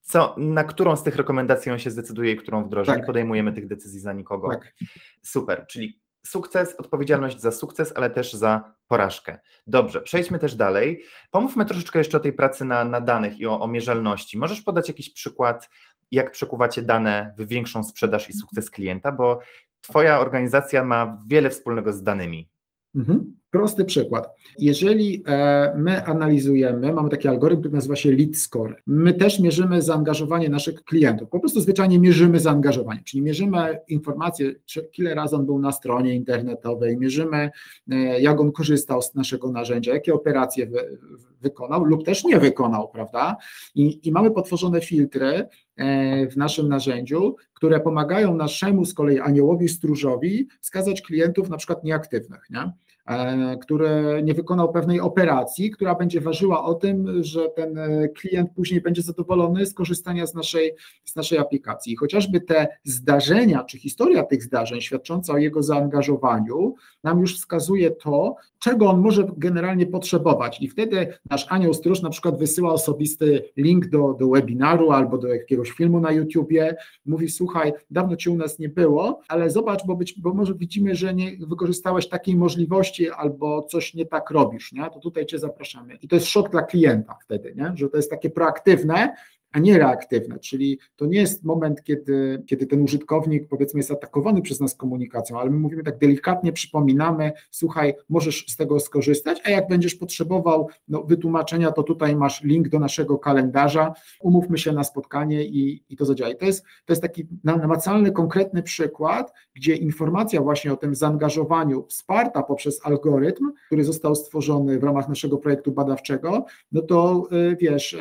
co, 0.00 0.34
na 0.38 0.64
którą 0.64 0.96
z 0.96 1.02
tych 1.02 1.16
rekomendacji 1.16 1.72
on 1.72 1.78
się 1.78 1.90
zdecyduje 1.90 2.32
i 2.32 2.36
którą 2.36 2.64
wdroży. 2.64 2.90
Tak. 2.90 2.98
Nie 2.98 3.06
podejmujemy 3.06 3.52
tych 3.52 3.66
decyzji 3.66 4.00
za 4.00 4.12
nikogo. 4.12 4.48
Tak. 4.48 4.74
Super, 5.22 5.66
czyli 5.68 6.02
sukces, 6.26 6.74
odpowiedzialność 6.74 7.40
za 7.40 7.52
sukces, 7.52 7.92
ale 7.96 8.10
też 8.10 8.32
za 8.32 8.74
porażkę. 8.88 9.38
Dobrze, 9.66 10.00
przejdźmy 10.00 10.38
też 10.38 10.54
dalej. 10.54 11.04
Pomówmy 11.30 11.64
troszeczkę 11.64 11.98
jeszcze 11.98 12.16
o 12.16 12.20
tej 12.20 12.32
pracy 12.32 12.64
na, 12.64 12.84
na 12.84 13.00
danych 13.00 13.38
i 13.38 13.46
o, 13.46 13.60
o 13.60 13.68
mierzalności. 13.68 14.38
Możesz 14.38 14.62
podać 14.62 14.88
jakiś 14.88 15.10
przykład, 15.10 15.70
jak 16.10 16.30
przekuwacie 16.30 16.82
dane 16.82 17.34
w 17.38 17.46
większą 17.46 17.84
sprzedaż 17.84 18.30
i 18.30 18.32
sukces 18.32 18.70
klienta, 18.70 19.12
bo 19.12 19.40
Twoja 19.82 20.20
organizacja 20.20 20.84
ma 20.84 21.22
wiele 21.26 21.50
wspólnego 21.50 21.92
z 21.92 22.02
danymi. 22.02 22.50
Mhm. 22.94 23.41
Prosty 23.52 23.84
przykład. 23.84 24.28
Jeżeli 24.58 25.22
e, 25.26 25.74
my 25.76 26.04
analizujemy, 26.04 26.92
mamy 26.92 27.08
taki 27.08 27.28
algorytm, 27.28 27.60
który 27.60 27.74
nazywa 27.74 27.96
się 27.96 28.12
Lead 28.12 28.36
Score. 28.36 28.82
My 28.86 29.14
też 29.14 29.40
mierzymy 29.40 29.82
zaangażowanie 29.82 30.48
naszych 30.48 30.84
klientów. 30.84 31.28
Po 31.28 31.40
prostu 31.40 31.60
zwyczajnie 31.60 31.98
mierzymy 31.98 32.40
zaangażowanie, 32.40 33.00
czyli 33.04 33.22
mierzymy 33.22 33.78
informacje, 33.88 34.54
czy, 34.64 34.88
ile 34.98 35.14
razy 35.14 35.36
on 35.36 35.46
był 35.46 35.58
na 35.58 35.72
stronie 35.72 36.14
internetowej, 36.14 36.96
mierzymy, 36.96 37.50
e, 37.90 38.20
jak 38.20 38.40
on 38.40 38.52
korzystał 38.52 39.02
z 39.02 39.14
naszego 39.14 39.50
narzędzia, 39.50 39.94
jakie 39.94 40.14
operacje 40.14 40.66
wy, 40.66 40.98
wykonał 41.40 41.84
lub 41.84 42.04
też 42.04 42.24
nie 42.24 42.38
wykonał, 42.38 42.88
prawda? 42.88 43.36
I, 43.74 44.08
i 44.08 44.12
mamy 44.12 44.30
potworzone 44.30 44.80
filtry 44.80 45.48
e, 45.76 46.26
w 46.26 46.36
naszym 46.36 46.68
narzędziu, 46.68 47.36
które 47.54 47.80
pomagają 47.80 48.36
naszemu 48.36 48.84
z 48.84 48.94
kolei 48.94 49.20
aniołowi 49.20 49.68
stróżowi 49.68 50.48
wskazać 50.60 51.02
klientów 51.02 51.48
na 51.48 51.56
przykład 51.56 51.84
nieaktywnych, 51.84 52.46
nie? 52.50 52.72
E, 53.06 53.56
który 53.56 54.22
nie 54.24 54.34
wykonał 54.34 54.72
pewnej 54.72 55.00
operacji, 55.00 55.70
która 55.70 55.94
będzie 55.94 56.20
ważyła 56.20 56.64
o 56.64 56.74
tym, 56.74 57.24
że 57.24 57.48
ten 57.48 57.78
e, 57.78 58.08
klient 58.08 58.50
później 58.56 58.80
będzie 58.80 59.02
zadowolony 59.02 59.66
z 59.66 59.74
korzystania 59.74 60.26
z 60.26 60.34
naszej, 60.34 60.74
z 61.04 61.16
naszej 61.16 61.38
aplikacji. 61.38 61.92
I 61.92 61.96
chociażby 61.96 62.40
te 62.40 62.66
zdarzenia, 62.84 63.64
czy 63.64 63.78
historia 63.78 64.22
tych 64.22 64.42
zdarzeń 64.42 64.80
świadcząca 64.80 65.32
o 65.32 65.38
jego 65.38 65.62
zaangażowaniu, 65.62 66.74
nam 67.04 67.20
już 67.20 67.36
wskazuje 67.36 67.90
to, 67.90 68.36
czego 68.58 68.90
on 68.90 69.00
może 69.00 69.26
generalnie 69.36 69.86
potrzebować. 69.86 70.60
I 70.60 70.68
wtedy 70.68 71.14
nasz 71.30 71.46
anioł 71.48 71.74
stróż 71.74 72.02
na 72.02 72.10
przykład 72.10 72.38
wysyła 72.38 72.72
osobisty 72.72 73.44
link 73.56 73.86
do, 73.86 74.16
do 74.20 74.28
webinaru 74.28 74.90
albo 74.90 75.18
do 75.18 75.28
jakiegoś 75.28 75.70
filmu 75.70 76.00
na 76.00 76.12
YouTubie, 76.12 76.76
mówi: 77.06 77.28
Słuchaj, 77.28 77.72
dawno 77.90 78.16
cię 78.16 78.30
u 78.30 78.36
nas 78.36 78.58
nie 78.58 78.68
było, 78.68 79.20
ale 79.28 79.50
zobacz, 79.50 79.86
bo, 79.86 79.96
być, 79.96 80.20
bo 80.20 80.34
może 80.34 80.54
widzimy, 80.54 80.94
że 80.94 81.14
nie 81.14 81.36
wykorzystałeś 81.36 82.08
takiej 82.08 82.36
możliwości 82.36 82.91
albo 83.00 83.62
coś 83.62 83.94
nie 83.94 84.06
tak 84.06 84.30
robisz, 84.30 84.72
nie? 84.72 84.90
to 84.90 85.00
tutaj 85.00 85.26
cię 85.26 85.38
zapraszamy. 85.38 85.94
I 85.94 86.08
to 86.08 86.16
jest 86.16 86.26
szok 86.26 86.50
dla 86.50 86.62
klienta 86.62 87.18
wtedy, 87.24 87.54
nie? 87.56 87.72
że 87.74 87.88
to 87.88 87.96
jest 87.96 88.10
takie 88.10 88.30
proaktywne, 88.30 89.14
a 89.52 89.58
nie 89.58 89.78
reaktywne, 89.78 90.38
czyli 90.38 90.78
to 90.96 91.06
nie 91.06 91.18
jest 91.18 91.44
moment, 91.44 91.82
kiedy, 91.82 92.42
kiedy 92.46 92.66
ten 92.66 92.82
użytkownik 92.82 93.48
powiedzmy 93.48 93.78
jest 93.78 93.90
atakowany 93.90 94.42
przez 94.42 94.60
nas 94.60 94.74
komunikacją, 94.74 95.40
ale 95.40 95.50
my 95.50 95.58
mówimy 95.58 95.82
tak 95.82 95.98
delikatnie, 95.98 96.52
przypominamy, 96.52 97.32
słuchaj, 97.50 97.94
możesz 98.08 98.46
z 98.48 98.56
tego 98.56 98.80
skorzystać, 98.80 99.40
a 99.44 99.50
jak 99.50 99.68
będziesz 99.68 99.94
potrzebował 99.94 100.68
no, 100.88 101.02
wytłumaczenia, 101.02 101.72
to 101.72 101.82
tutaj 101.82 102.16
masz 102.16 102.42
link 102.42 102.68
do 102.68 102.78
naszego 102.78 103.18
kalendarza, 103.18 103.94
umówmy 104.20 104.58
się 104.58 104.72
na 104.72 104.84
spotkanie 104.84 105.44
i, 105.44 105.84
i 105.88 105.96
to 105.96 106.04
zadziała. 106.04 106.30
I 106.30 106.36
to 106.36 106.44
jest, 106.44 106.64
to 106.84 106.92
jest 106.92 107.02
taki 107.02 107.26
namacalny, 107.44 108.12
konkretny 108.12 108.62
przykład, 108.62 109.32
gdzie 109.54 109.76
informacja 109.76 110.40
właśnie 110.40 110.72
o 110.72 110.76
tym 110.76 110.94
zaangażowaniu 110.94 111.86
wsparta 111.88 112.42
poprzez 112.42 112.80
algorytm, 112.86 113.52
który 113.66 113.84
został 113.84 114.14
stworzony 114.14 114.78
w 114.78 114.84
ramach 114.84 115.08
naszego 115.08 115.38
projektu 115.38 115.72
badawczego, 115.72 116.44
no 116.72 116.82
to 116.82 117.28
y, 117.32 117.56
wiesz, 117.60 117.96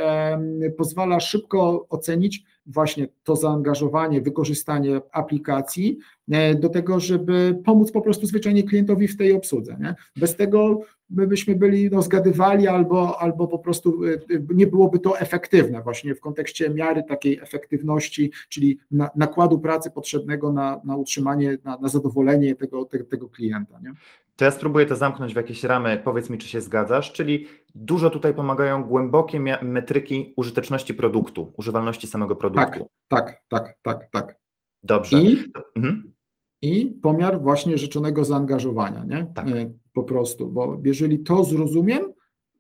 pozwala 0.78 1.20
szybko 1.20 1.41
szybko 1.42 1.86
ocenić 1.90 2.44
właśnie 2.66 3.08
to 3.24 3.36
zaangażowanie, 3.36 4.22
wykorzystanie 4.22 5.02
aplikacji 5.12 5.98
e, 6.32 6.56
do 6.56 6.70
tego, 6.70 7.00
żeby 7.00 7.62
pomóc 7.66 7.92
po 7.92 8.02
prostu 8.02 8.26
zwyczajnie 8.26 8.64
klientowi 8.64 9.08
w 9.08 9.18
tej 9.18 9.34
obsłudze. 9.34 9.78
Nie? 9.80 9.96
Bez 10.16 10.36
tego 10.36 10.80
my 11.12 11.28
byśmy 11.28 11.56
byli 11.56 11.90
no, 11.90 12.02
zgadywali 12.02 12.68
albo, 12.68 13.22
albo 13.22 13.48
po 13.48 13.60
prostu 13.60 14.06
e, 14.06 14.18
nie 14.54 14.68
byłoby 14.68 15.00
to 15.00 15.20
efektywne 15.20 15.82
właśnie 15.82 16.16
w 16.16 16.22
kontekście 16.22 16.70
miary 16.70 17.04
takiej 17.04 17.40
efektywności, 17.40 18.32
czyli 18.50 18.80
na, 18.92 19.10
nakładu 19.16 19.60
pracy 19.60 19.92
potrzebnego 19.92 20.54
na, 20.54 20.82
na 20.84 20.96
utrzymanie, 20.96 21.58
na, 21.64 21.78
na 21.78 21.90
zadowolenie 21.90 22.56
tego, 22.56 22.86
tego, 22.86 23.06
tego 23.06 23.30
klienta. 23.30 23.80
Nie? 23.80 23.94
To 24.36 24.46
ja 24.46 24.52
spróbuję 24.52 24.86
to 24.86 24.96
zamknąć 24.96 25.34
w 25.34 25.36
jakieś 25.36 25.64
ramy, 25.64 26.02
powiedz 26.04 26.30
mi, 26.30 26.38
czy 26.38 26.48
się 26.48 26.62
zgadzasz, 26.62 27.12
czyli 27.12 27.48
dużo 27.76 28.10
tutaj 28.10 28.34
pomagają 28.34 28.84
głębokie 28.84 29.40
metryki 29.62 30.34
użyteczności 30.36 30.94
produktu, 30.94 31.54
używalności 31.58 32.08
samego 32.08 32.36
produktu. 32.36 32.90
Tak, 33.08 33.26
tak, 33.26 33.42
tak, 33.50 33.78
tak, 33.82 34.10
tak. 34.12 34.36
Dobrze. 34.84 35.22
I, 35.22 35.52
mhm. 35.76 36.11
I 36.62 36.86
pomiar 37.02 37.42
właśnie 37.42 37.78
życzonego 37.78 38.26
zaangażowania, 38.26 39.06
nie? 39.06 39.28
Tak. 39.36 39.48
E, 39.48 39.72
po 39.94 40.04
prostu, 40.04 40.48
bo 40.48 40.78
jeżeli 40.84 41.20
to 41.20 41.44
zrozumiem, 41.44 42.14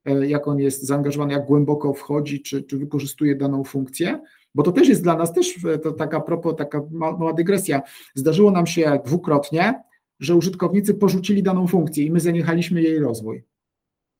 e, 0.05 0.27
jak 0.27 0.47
on 0.47 0.59
jest 0.59 0.83
zaangażowany, 0.83 1.33
jak 1.33 1.45
głęboko 1.45 1.93
wchodzi, 1.93 2.41
czy, 2.41 2.63
czy 2.63 2.77
wykorzystuje 2.77 3.35
daną 3.35 3.63
funkcję, 3.63 4.19
Bo 4.55 4.63
to 4.63 4.71
też 4.71 4.89
jest 4.89 5.03
dla 5.03 5.15
nas 5.15 5.33
też 5.33 5.55
to 5.83 5.91
taka 5.91 6.21
propos, 6.21 6.55
taka 6.55 6.81
mała 6.91 7.33
dygresja. 7.33 7.81
Zdarzyło 8.15 8.51
nam 8.51 8.67
się 8.67 8.99
dwukrotnie, 9.05 9.83
że 10.19 10.35
użytkownicy 10.35 10.93
porzucili 10.93 11.43
daną 11.43 11.67
funkcję 11.67 12.05
i 12.05 12.11
my 12.11 12.19
zaniechaliśmy 12.19 12.81
jej 12.81 12.99
rozwój. 12.99 13.43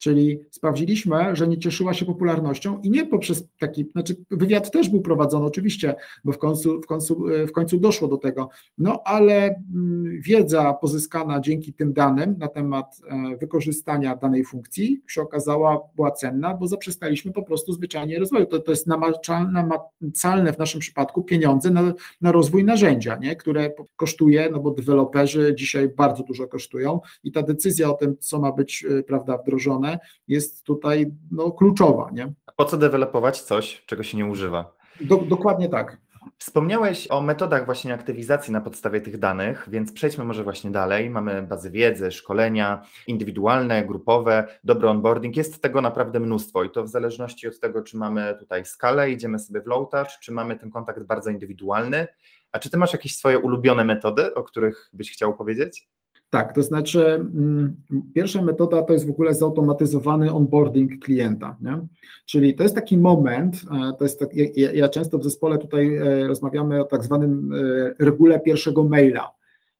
Czyli 0.01 0.39
sprawdziliśmy, 0.51 1.35
że 1.35 1.47
nie 1.47 1.57
cieszyła 1.57 1.93
się 1.93 2.05
popularnością 2.05 2.81
i 2.81 2.89
nie 2.89 3.05
poprzez 3.05 3.47
taki, 3.59 3.85
znaczy 3.91 4.15
wywiad 4.31 4.71
też 4.71 4.89
był 4.89 5.01
prowadzony 5.01 5.45
oczywiście, 5.45 5.95
bo 6.23 6.31
w 6.31 6.37
końcu, 6.37 6.81
w 6.81 6.85
końcu, 6.85 7.25
w 7.47 7.51
końcu 7.51 7.79
doszło 7.79 8.07
do 8.07 8.17
tego, 8.17 8.49
no 8.77 9.01
ale 9.05 9.33
mm, 9.75 10.21
wiedza 10.21 10.73
pozyskana 10.73 11.39
dzięki 11.39 11.73
tym 11.73 11.93
danym 11.93 12.35
na 12.37 12.47
temat 12.47 13.01
e, 13.07 13.37
wykorzystania 13.37 14.15
danej 14.15 14.43
funkcji 14.43 15.01
się 15.07 15.21
okazała, 15.21 15.79
była 15.95 16.11
cenna, 16.11 16.53
bo 16.53 16.67
zaprzestaliśmy 16.67 17.31
po 17.31 17.43
prostu 17.43 17.73
zwyczajnie 17.73 18.19
rozwoju. 18.19 18.45
To, 18.45 18.59
to 18.59 18.71
jest 18.71 18.87
namacalne 18.87 20.53
w 20.53 20.57
naszym 20.57 20.79
przypadku 20.79 21.23
pieniądze 21.23 21.71
na, 21.71 21.93
na 22.21 22.31
rozwój 22.31 22.63
narzędzia, 22.63 23.15
nie? 23.15 23.35
które 23.35 23.73
kosztuje, 23.95 24.49
no 24.51 24.59
bo 24.59 24.71
deweloperzy 24.71 25.55
dzisiaj 25.57 25.89
bardzo 25.89 26.23
dużo 26.23 26.47
kosztują 26.47 26.99
i 27.23 27.31
ta 27.31 27.41
decyzja 27.41 27.89
o 27.89 27.93
tym, 27.93 28.15
co 28.19 28.39
ma 28.39 28.51
być 28.51 28.85
e, 28.99 29.03
prawda, 29.03 29.37
wdrożone, 29.37 29.90
jest 30.27 30.63
tutaj 30.63 31.11
no, 31.31 31.51
kluczowa. 31.51 32.09
Nie? 32.13 32.33
Po 32.55 32.65
co 32.65 32.77
dewelopować 32.77 33.41
coś, 33.41 33.83
czego 33.85 34.03
się 34.03 34.17
nie 34.17 34.25
używa? 34.25 34.73
Do, 35.01 35.17
dokładnie 35.17 35.69
tak. 35.69 35.97
Wspomniałeś 36.37 37.07
o 37.11 37.21
metodach 37.21 37.65
właśnie 37.65 37.93
aktywizacji 37.93 38.53
na 38.53 38.61
podstawie 38.61 39.01
tych 39.01 39.19
danych, 39.19 39.67
więc 39.71 39.93
przejdźmy 39.93 40.23
może 40.23 40.43
właśnie 40.43 40.71
dalej. 40.71 41.09
Mamy 41.09 41.43
bazy 41.43 41.71
wiedzy, 41.71 42.11
szkolenia 42.11 42.85
indywidualne, 43.07 43.85
grupowe, 43.85 44.47
dobry 44.63 44.89
onboarding. 44.89 45.37
Jest 45.37 45.61
tego 45.61 45.81
naprawdę 45.81 46.19
mnóstwo 46.19 46.63
i 46.63 46.69
to 46.69 46.83
w 46.83 46.87
zależności 46.87 47.47
od 47.47 47.59
tego, 47.59 47.81
czy 47.81 47.97
mamy 47.97 48.35
tutaj 48.39 48.65
skalę, 48.65 49.11
idziemy 49.11 49.39
sobie 49.39 49.61
w 49.61 49.67
low 49.67 49.89
touch, 49.89 50.07
czy 50.21 50.31
mamy 50.31 50.55
ten 50.55 50.71
kontakt 50.71 51.03
bardzo 51.03 51.29
indywidualny. 51.29 52.07
A 52.51 52.59
czy 52.59 52.69
ty 52.69 52.77
masz 52.77 52.93
jakieś 52.93 53.17
swoje 53.17 53.39
ulubione 53.39 53.85
metody, 53.85 54.33
o 54.33 54.43
których 54.43 54.89
byś 54.93 55.11
chciał 55.11 55.35
powiedzieć? 55.35 55.89
Tak, 56.31 56.55
to 56.55 56.63
znaczy 56.63 57.05
mm, 57.05 57.75
pierwsza 58.15 58.41
metoda 58.41 58.81
to 58.81 58.93
jest 58.93 59.07
w 59.07 59.09
ogóle 59.09 59.33
zautomatyzowany 59.33 60.33
onboarding 60.33 61.03
klienta, 61.03 61.57
nie? 61.61 61.87
czyli 62.25 62.55
to 62.55 62.63
jest 62.63 62.75
taki 62.75 62.97
moment, 62.97 63.55
e, 63.55 63.93
to 63.97 64.03
jest 64.03 64.19
tak, 64.19 64.29
ja, 64.35 64.71
ja 64.71 64.89
często 64.89 65.17
w 65.17 65.23
zespole 65.23 65.57
tutaj 65.57 65.95
e, 65.95 66.27
rozmawiamy 66.27 66.81
o 66.81 66.85
tak 66.85 67.03
zwanym 67.03 67.53
e, 67.53 68.05
regule 68.05 68.39
pierwszego 68.39 68.83
maila, 68.83 69.31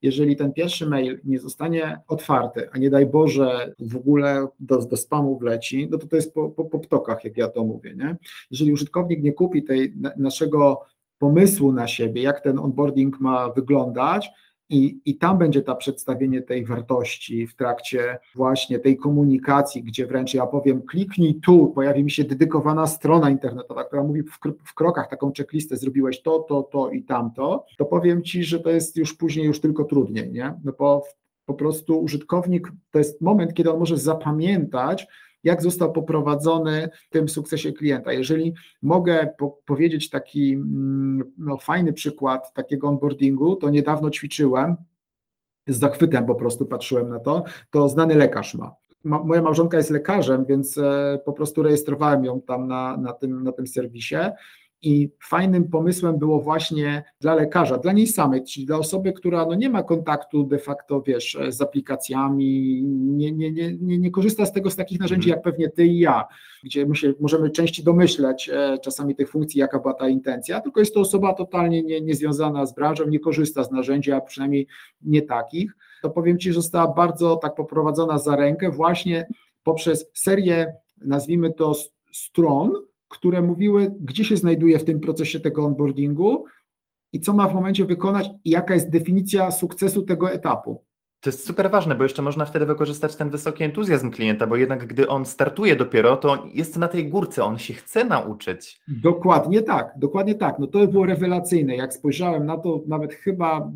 jeżeli 0.02 0.36
ten 0.36 0.54
pierwszy 0.54 0.90
mail 0.90 1.20
nie 1.24 1.40
zostanie 1.40 2.00
otwarty, 2.08 2.70
a 2.72 2.78
nie 2.78 2.90
daj 2.90 3.06
Boże 3.06 3.74
w 3.80 3.96
ogóle 3.96 4.48
do, 4.60 4.78
do 4.78 4.98
spamu 4.98 5.40
wleci, 5.40 5.88
no 5.92 5.98
to 5.98 6.08
to 6.08 6.16
jest 6.16 6.34
po, 6.34 6.50
po, 6.50 6.66
po 6.66 6.80
ptokach, 6.80 7.24
jak 7.24 7.38
ja 7.38 7.48
to 7.48 7.64
mówię. 7.64 7.96
Nie? 7.96 8.18
Jeżeli 8.52 8.74
użytkownik 8.74 9.24
nie 9.24 9.34
kupi 9.34 9.64
tej 9.64 9.94
naszego 10.18 10.82
pomysłu 11.20 11.72
na 11.72 11.88
siebie, 11.88 12.22
jak 12.22 12.42
ten 12.42 12.60
onboarding 12.60 13.20
ma 13.20 13.50
wyglądać, 13.50 14.30
i, 14.72 15.02
I 15.06 15.18
tam 15.18 15.38
będzie 15.38 15.62
ta 15.62 15.76
przedstawienie 15.76 16.42
tej 16.42 16.66
wartości 16.66 17.48
w 17.48 17.56
trakcie 17.56 18.20
właśnie 18.36 18.80
tej 18.80 18.98
komunikacji, 18.98 19.84
gdzie 19.84 20.08
wręcz 20.08 20.34
ja 20.34 20.46
powiem, 20.46 20.82
kliknij 20.82 21.36
tu, 21.36 21.68
pojawi 21.68 22.04
mi 22.04 22.12
się 22.12 22.24
dedykowana 22.24 22.88
strona 22.88 23.30
internetowa, 23.30 23.84
która 23.84 24.04
mówi 24.04 24.24
w, 24.24 24.40
w 24.66 24.74
krokach 24.74 25.10
taką 25.10 25.32
checklistę, 25.38 25.78
zrobiłeś 25.78 26.22
to, 26.22 26.40
to, 26.40 26.64
to 26.64 26.90
i 26.90 27.04
tamto, 27.04 27.66
to 27.78 27.86
powiem 27.86 28.24
Ci, 28.24 28.44
że 28.44 28.60
to 28.60 28.70
jest 28.70 28.98
już 28.98 29.14
później 29.14 29.46
już 29.46 29.62
tylko 29.62 29.84
trudniej, 29.84 30.32
nie? 30.32 30.54
No 30.64 30.72
bo 30.80 31.04
po 31.46 31.54
prostu 31.54 32.00
użytkownik, 32.00 32.72
to 32.92 33.00
jest 33.00 33.22
moment, 33.22 33.54
kiedy 33.54 33.72
on 33.72 33.80
może 33.80 33.98
zapamiętać, 33.98 35.08
jak 35.44 35.62
został 35.62 35.92
poprowadzony 35.92 36.90
w 36.94 37.10
tym 37.10 37.30
sukcesie 37.30 37.74
klienta. 37.74 38.14
Jeżeli 38.14 38.54
mogę 38.82 39.34
po 39.38 39.58
powiedzieć 39.66 40.10
taki 40.10 40.54
mm, 40.54 41.34
no, 41.38 41.58
fajny 41.58 41.94
przykład 41.94 42.54
takiego 42.54 42.88
onboardingu, 42.88 43.56
to 43.56 43.70
niedawno 43.70 44.10
ćwiczyłem, 44.10 44.76
z 45.68 45.80
zachwytem 45.80 46.26
po 46.26 46.36
prostu 46.36 46.66
patrzyłem 46.66 47.10
na 47.10 47.20
to, 47.20 47.44
to 47.72 47.90
znany 47.90 48.16
lekarz 48.16 48.56
ma. 48.56 48.76
moja 49.04 49.42
małżonka 49.42 49.78
jest 49.78 49.90
lekarzem, 49.90 50.46
więc 50.46 50.78
e, 50.78 51.20
po 51.26 51.34
prostu 51.34 51.64
rejestrowałem 51.64 52.26
ją 52.26 52.42
tam 52.42 52.68
na, 52.68 52.98
na, 52.98 53.14
tym, 53.14 53.44
na 53.44 53.52
tym 53.52 53.68
serwisie 53.68 54.16
i 54.82 55.10
fajnym 55.24 55.70
pomysłem 55.70 56.20
było 56.20 56.42
właśnie 56.42 57.04
dla 57.20 57.36
lekarza, 57.36 57.78
dla 57.78 57.92
niej 57.92 58.08
samej, 58.08 58.44
czyli 58.44 58.66
dla 58.66 58.78
osoby, 58.78 59.14
która 59.14 59.46
no 59.46 59.56
nie 59.56 59.70
ma 59.70 59.84
kontaktu 59.84 60.44
de 60.44 60.60
facto, 60.60 61.02
wiesz, 61.02 61.38
z 61.50 61.62
aplikacjami, 61.62 62.84
nie, 62.86 63.32
nie, 63.32 63.52
nie, 63.52 63.78
nie, 63.78 63.98
nie 63.98 64.12
korzysta 64.12 64.46
z 64.46 64.52
tego, 64.52 64.70
z 64.70 64.76
takich 64.76 65.00
narzędzi 65.00 65.30
mhm. 65.30 65.38
jak 65.38 65.44
pewnie 65.44 65.70
ty 65.70 65.86
i 65.86 66.00
ja, 66.00 66.28
gdzie 66.64 66.86
my 66.86 66.96
się 66.96 67.14
możemy 67.20 67.50
częściej 67.50 67.86
domyśleć 67.86 68.50
e, 68.54 68.78
czasami 68.84 69.16
tych 69.16 69.30
funkcji, 69.30 69.60
jaka 69.60 69.80
była 69.80 69.94
ta 69.94 70.10
intencja, 70.10 70.62
tylko 70.62 70.80
jest 70.80 70.94
to 70.94 71.00
osoba 71.00 71.34
totalnie 71.34 71.84
nie, 71.84 72.02
niezwiązana 72.02 72.66
z 72.66 72.76
branżą, 72.76 73.08
nie 73.08 73.20
korzysta 73.20 73.64
z 73.64 73.72
narzędzi, 73.72 74.12
a 74.12 74.22
przynajmniej 74.22 74.68
nie 75.02 75.22
takich, 75.22 75.76
to 76.02 76.10
powiem 76.10 76.40
Ci, 76.40 76.50
że 76.50 76.54
została 76.54 76.94
bardzo 76.94 77.36
tak 77.36 77.56
poprowadzona 77.56 78.18
za 78.18 78.36
rękę 78.36 78.72
właśnie 78.72 79.28
poprzez 79.64 80.06
serię, 80.14 80.74
nazwijmy 80.98 81.54
to 81.54 81.74
stron, 82.14 82.72
które 83.12 83.42
mówiły, 83.42 83.96
gdzie 84.00 84.26
się 84.26 84.38
znajduje 84.38 84.80
w 84.80 84.86
tym 84.86 85.00
procesie 85.00 85.40
tego 85.40 85.66
onboardingu 85.66 86.46
i 87.14 87.20
co 87.20 87.34
ma 87.34 87.48
w 87.48 87.54
momencie 87.54 87.86
wykonać 87.86 88.30
i 88.46 88.50
jaka 88.50 88.74
jest 88.74 88.90
definicja 88.90 89.52
sukcesu 89.52 90.04
tego 90.04 90.32
etapu. 90.32 90.84
To 91.22 91.30
jest 91.30 91.46
super 91.46 91.72
ważne, 91.72 91.96
bo 91.96 92.04
jeszcze 92.04 92.22
można 92.22 92.46
wtedy 92.46 92.66
wykorzystać 92.66 93.16
ten 93.16 93.30
wysoki 93.30 93.64
entuzjazm 93.64 94.12
klienta, 94.12 94.48
bo 94.48 94.56
jednak 94.56 94.88
gdy 94.88 95.08
on 95.08 95.26
startuje 95.26 95.76
dopiero, 95.76 96.18
to 96.18 96.48
jest 96.54 96.78
na 96.78 96.88
tej 96.88 97.10
górce, 97.10 97.44
on 97.44 97.58
się 97.58 97.74
chce 97.74 98.06
nauczyć. 98.06 98.82
Dokładnie 98.88 99.62
tak, 99.62 99.94
dokładnie 99.98 100.36
tak. 100.36 100.60
No 100.60 100.68
to 100.68 100.88
było 100.88 101.06
rewelacyjne. 101.06 101.76
Jak 101.76 101.94
spojrzałem 101.94 102.46
na 102.46 102.58
to, 102.58 102.82
nawet 102.88 103.14
chyba 103.14 103.72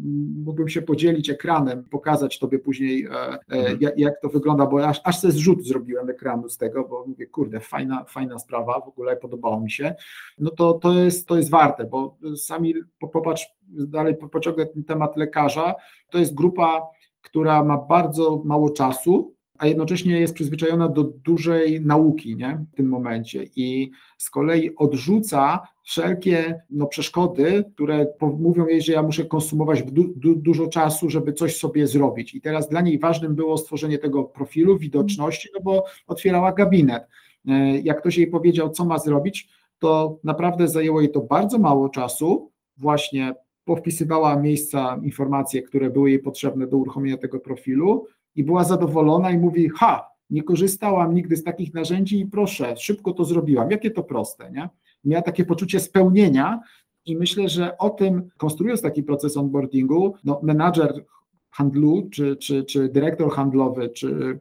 mógłbym 0.45 0.69
się 0.69 0.81
podzielić 0.81 1.29
ekranem, 1.29 1.83
pokazać 1.83 2.39
Tobie 2.39 2.59
później, 2.59 3.05
e, 3.05 3.09
e, 3.11 3.37
mhm. 3.49 3.77
jak, 3.81 3.97
jak, 3.99 4.21
to 4.21 4.29
wygląda, 4.29 4.65
bo 4.65 4.87
aż, 4.87 5.01
aż 5.03 5.19
sobie 5.19 5.33
zrzut 5.33 5.67
zrobiłem 5.67 6.09
ekranu 6.09 6.49
z 6.49 6.57
tego, 6.57 6.87
bo 6.87 7.05
mówię, 7.07 7.27
kurde, 7.27 7.59
fajna, 7.59 8.03
fajna 8.03 8.39
sprawa, 8.39 8.79
w 8.79 8.87
ogóle 8.87 9.15
podobało 9.15 9.59
mi 9.59 9.71
się. 9.71 9.95
No 10.39 10.49
to, 10.49 10.73
to, 10.73 10.93
jest, 10.93 11.27
to 11.27 11.37
jest 11.37 11.49
warte, 11.49 11.85
bo 11.85 12.17
sami 12.37 12.73
popatrz, 12.99 13.45
dalej 13.67 14.15
pociągnę 14.31 14.65
ten 14.65 14.83
temat 14.83 15.17
lekarza, 15.17 15.75
to 16.09 16.17
jest 16.17 16.35
grupa 16.35 16.94
która 17.35 17.63
ma 17.63 17.77
bardzo 17.77 18.41
mało 18.45 18.69
czasu, 18.69 19.33
a 19.57 19.67
jednocześnie 19.67 20.19
jest 20.19 20.33
przyzwyczajona 20.33 20.89
do 20.89 21.03
dużej 21.03 21.81
nauki 21.81 22.35
nie? 22.35 22.65
w 22.73 22.75
tym 22.75 22.89
momencie 22.89 23.45
i 23.55 23.91
z 24.17 24.29
kolei 24.29 24.75
odrzuca 24.75 25.67
wszelkie 25.83 26.61
no, 26.69 26.87
przeszkody, 26.87 27.63
które 27.73 28.07
mówią 28.21 28.67
jej, 28.67 28.81
że 28.81 28.93
ja 28.93 29.03
muszę 29.03 29.25
konsumować 29.25 29.83
du, 29.83 30.13
du, 30.15 30.35
dużo 30.35 30.67
czasu, 30.67 31.09
żeby 31.09 31.33
coś 31.33 31.57
sobie 31.57 31.87
zrobić. 31.87 32.35
I 32.35 32.41
teraz 32.41 32.69
dla 32.69 32.81
niej 32.81 32.99
ważnym 32.99 33.35
było 33.35 33.57
stworzenie 33.57 33.97
tego 33.97 34.23
profilu, 34.23 34.77
widoczności, 34.77 35.49
no 35.53 35.59
bo 35.63 35.85
otwierała 36.07 36.51
gabinet. 36.51 37.03
E, 37.47 37.79
jak 37.79 37.99
ktoś 37.99 38.17
jej 38.17 38.27
powiedział, 38.27 38.69
co 38.69 38.85
ma 38.85 38.99
zrobić, 38.99 39.49
to 39.79 40.19
naprawdę 40.23 40.67
zajęło 40.67 41.01
jej 41.01 41.11
to 41.11 41.21
bardzo 41.21 41.59
mało 41.59 41.89
czasu, 41.89 42.51
właśnie 42.77 43.33
powpisywała 43.65 44.35
miejsca, 44.35 44.99
informacje, 45.03 45.61
które 45.61 45.89
były 45.89 46.09
jej 46.09 46.19
potrzebne 46.19 46.67
do 46.67 46.77
uruchomienia 46.77 47.17
tego 47.17 47.39
profilu 47.39 48.07
i 48.35 48.43
była 48.43 48.63
zadowolona 48.63 49.31
i 49.31 49.37
mówi, 49.37 49.69
ha, 49.69 50.09
nie 50.29 50.43
korzystałam 50.43 51.13
nigdy 51.13 51.37
z 51.37 51.43
takich 51.43 51.73
narzędzi 51.73 52.19
i 52.19 52.25
proszę, 52.25 52.77
szybko 52.77 53.13
to 53.13 53.25
zrobiłam. 53.25 53.71
Jakie 53.71 53.91
to 53.91 54.03
proste, 54.03 54.51
nie? 54.51 54.69
Miała 55.03 55.21
takie 55.21 55.45
poczucie 55.45 55.79
spełnienia 55.79 56.59
i 57.05 57.17
myślę, 57.17 57.49
że 57.49 57.77
o 57.77 57.89
tym, 57.89 58.29
konstruując 58.37 58.81
taki 58.81 59.03
proces 59.03 59.37
onboardingu, 59.37 60.15
no, 60.23 60.39
menadżer 60.43 61.05
handlu, 61.49 62.09
czy, 62.11 62.35
czy, 62.35 62.63
czy 62.63 62.89
dyrektor 62.89 63.31
handlowy, 63.31 63.89
czy 63.89 64.39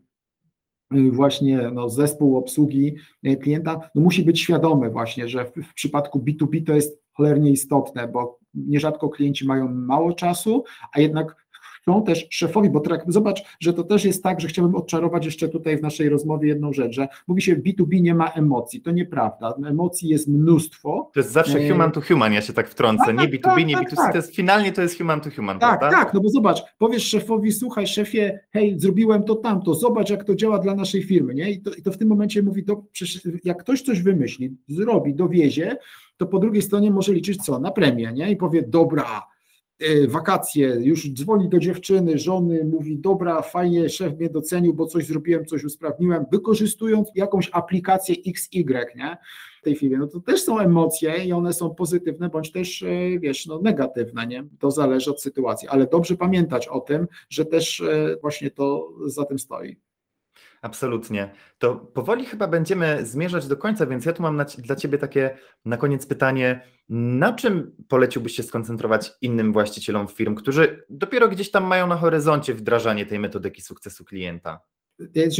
y, 0.94 1.10
właśnie 1.10 1.70
no, 1.72 1.88
zespół 1.88 2.36
obsługi 2.36 2.94
y, 3.26 3.36
klienta, 3.36 3.90
no, 3.94 4.02
musi 4.02 4.24
być 4.24 4.40
świadomy 4.40 4.90
właśnie, 4.90 5.28
że 5.28 5.44
w, 5.44 5.52
w 5.70 5.74
przypadku 5.74 6.18
B2B 6.18 6.66
to 6.66 6.74
jest 6.74 7.02
cholernie 7.12 7.50
istotne, 7.50 8.08
bo 8.08 8.38
nierzadko 8.54 9.08
klienci 9.08 9.46
mają 9.46 9.68
mało 9.68 10.12
czasu, 10.12 10.64
a 10.92 11.00
jednak 11.00 11.43
chcą 11.84 12.04
też 12.04 12.26
szefowi, 12.30 12.70
bo 12.70 12.80
tak, 12.80 13.04
zobacz, 13.08 13.42
że 13.60 13.72
to 13.72 13.84
też 13.84 14.04
jest 14.04 14.22
tak, 14.22 14.40
że 14.40 14.48
chciałbym 14.48 14.74
odczarować 14.74 15.24
jeszcze 15.24 15.48
tutaj 15.48 15.78
w 15.78 15.82
naszej 15.82 16.08
rozmowie 16.08 16.48
jedną 16.48 16.72
rzecz, 16.72 16.94
że 16.94 17.08
mówi 17.28 17.42
się 17.42 17.56
B2B 17.56 18.02
nie 18.02 18.14
ma 18.14 18.28
emocji, 18.28 18.80
to 18.80 18.90
nieprawda, 18.90 19.54
emocji 19.66 20.08
jest 20.08 20.28
mnóstwo. 20.28 21.10
To 21.14 21.20
jest 21.20 21.32
zawsze 21.32 21.58
e, 21.58 21.70
human 21.70 21.92
to 21.92 22.00
human, 22.00 22.32
ja 22.32 22.40
się 22.40 22.52
tak 22.52 22.68
wtrącę, 22.68 23.04
tak, 23.06 23.16
nie 23.16 23.28
B2B, 23.28 23.42
tak, 23.42 23.66
nie 23.66 23.76
B2C, 23.76 23.96
tak, 23.96 24.12
to 24.12 24.18
jest, 24.18 24.34
finalnie 24.36 24.72
to 24.72 24.82
jest 24.82 24.98
human 24.98 25.20
to 25.20 25.30
human, 25.30 25.58
Tak, 25.58 25.80
prawda? 25.80 25.98
tak, 25.98 26.14
no 26.14 26.20
bo 26.20 26.28
zobacz, 26.28 26.62
powiesz 26.78 27.08
szefowi, 27.08 27.52
słuchaj 27.52 27.86
szefie, 27.86 28.40
hej, 28.50 28.80
zrobiłem 28.80 29.22
to 29.22 29.34
tamto, 29.34 29.74
zobacz 29.74 30.10
jak 30.10 30.24
to 30.24 30.34
działa 30.34 30.58
dla 30.58 30.74
naszej 30.74 31.02
firmy, 31.02 31.34
nie? 31.34 31.50
I 31.50 31.60
to, 31.60 31.74
i 31.74 31.82
to 31.82 31.92
w 31.92 31.98
tym 31.98 32.08
momencie 32.08 32.42
mówi, 32.42 32.64
to 32.64 32.84
jak 33.44 33.58
ktoś 33.58 33.82
coś 33.82 34.02
wymyśli, 34.02 34.56
zrobi, 34.68 35.14
dowiezie, 35.14 35.76
to 36.16 36.26
po 36.26 36.38
drugiej 36.38 36.62
stronie 36.62 36.90
może 36.90 37.12
liczyć 37.12 37.42
co? 37.44 37.58
Na 37.58 37.70
premię, 37.70 38.12
nie? 38.14 38.30
I 38.30 38.36
powie, 38.36 38.62
dobra, 38.62 39.22
wakacje, 40.08 40.76
już 40.80 41.12
dzwoni 41.12 41.48
do 41.48 41.58
dziewczyny, 41.58 42.18
żony, 42.18 42.64
mówi, 42.64 42.98
dobra, 42.98 43.42
fajnie, 43.42 43.88
szef 43.88 44.18
mnie 44.18 44.30
docenił, 44.30 44.74
bo 44.74 44.86
coś 44.86 45.06
zrobiłem, 45.06 45.46
coś 45.46 45.64
usprawniłem, 45.64 46.24
wykorzystując 46.32 47.08
jakąś 47.14 47.50
aplikację 47.52 48.16
XY, 48.26 48.64
nie? 48.96 49.16
W 49.60 49.64
tej 49.64 49.74
chwili, 49.74 49.96
no 49.98 50.06
to 50.06 50.20
też 50.20 50.42
są 50.42 50.58
emocje 50.58 51.24
i 51.24 51.32
one 51.32 51.52
są 51.52 51.74
pozytywne, 51.74 52.28
bądź 52.28 52.52
też, 52.52 52.82
y, 52.82 53.18
wiesz, 53.20 53.46
no 53.46 53.60
negatywne, 53.60 54.26
nie? 54.26 54.44
To 54.58 54.70
zależy 54.70 55.10
od 55.10 55.22
sytuacji, 55.22 55.68
ale 55.68 55.86
dobrze 55.86 56.16
pamiętać 56.16 56.68
o 56.68 56.80
tym, 56.80 57.06
że 57.28 57.44
też 57.44 57.80
y, 57.80 58.18
właśnie 58.20 58.50
to 58.50 58.88
za 59.06 59.24
tym 59.24 59.38
stoi. 59.38 59.76
Absolutnie. 60.64 61.30
To 61.58 61.74
powoli 61.76 62.24
chyba 62.24 62.48
będziemy 62.48 63.06
zmierzać 63.06 63.46
do 63.46 63.56
końca, 63.56 63.86
więc 63.86 64.04
ja 64.04 64.12
tu 64.12 64.22
mam 64.22 64.36
na, 64.36 64.44
dla 64.44 64.76
Ciebie 64.76 64.98
takie 64.98 65.36
na 65.64 65.76
koniec 65.76 66.06
pytanie. 66.06 66.60
Na 66.88 67.32
czym 67.32 67.72
poleciłbyś 67.88 68.36
się 68.36 68.42
skoncentrować 68.42 69.12
innym 69.20 69.52
właścicielom 69.52 70.06
firm, 70.06 70.34
którzy 70.34 70.84
dopiero 70.90 71.28
gdzieś 71.28 71.50
tam 71.50 71.64
mają 71.64 71.86
na 71.86 71.96
horyzoncie 71.96 72.54
wdrażanie 72.54 73.06
tej 73.06 73.18
metodyki 73.18 73.62
sukcesu 73.62 74.04
klienta? 74.04 74.60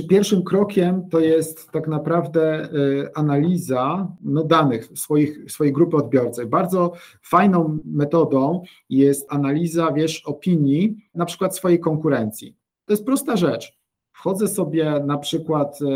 Pierwszym 0.09 0.43
krokiem 0.43 1.09
to 1.09 1.21
jest 1.21 1.71
tak 1.71 1.89
naprawdę 1.89 2.69
y, 2.75 3.15
analiza 3.15 4.09
no, 4.21 4.45
danych 4.45 4.89
swoich, 4.95 5.51
swojej 5.53 5.73
grupy 5.73 5.97
odbiorców. 5.97 6.49
Bardzo 6.49 6.93
fajną 7.23 7.79
metodą 7.85 8.63
jest 8.91 9.33
analiza, 9.33 9.93
wiesz, 9.93 10.23
opinii, 10.25 10.97
na 11.15 11.25
przykład 11.25 11.57
swojej 11.57 11.81
konkurencji. 11.81 12.57
To 12.85 12.93
jest 12.93 13.05
prosta 13.05 13.37
rzecz 13.37 13.84
Wchodzę 14.15 14.49
sobie 14.49 15.01
na 15.07 15.19
przykład 15.19 15.79
e, 15.83 15.87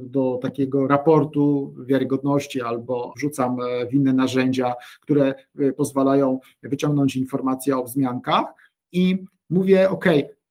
do 0.00 0.38
takiego 0.42 0.86
raportu 0.86 1.74
wiarygodności 1.86 2.62
albo 2.62 3.12
wrzucam 3.16 3.60
e, 3.60 3.86
w 3.86 3.94
inne 3.94 4.12
narzędzia, 4.12 4.74
które 5.00 5.34
e, 5.58 5.72
pozwalają 5.72 6.40
wyciągnąć 6.62 7.16
informacje 7.16 7.76
o 7.76 7.84
wzmiankach 7.84 8.44
i 8.92 9.24
mówię, 9.50 9.90
OK, 9.90 10.04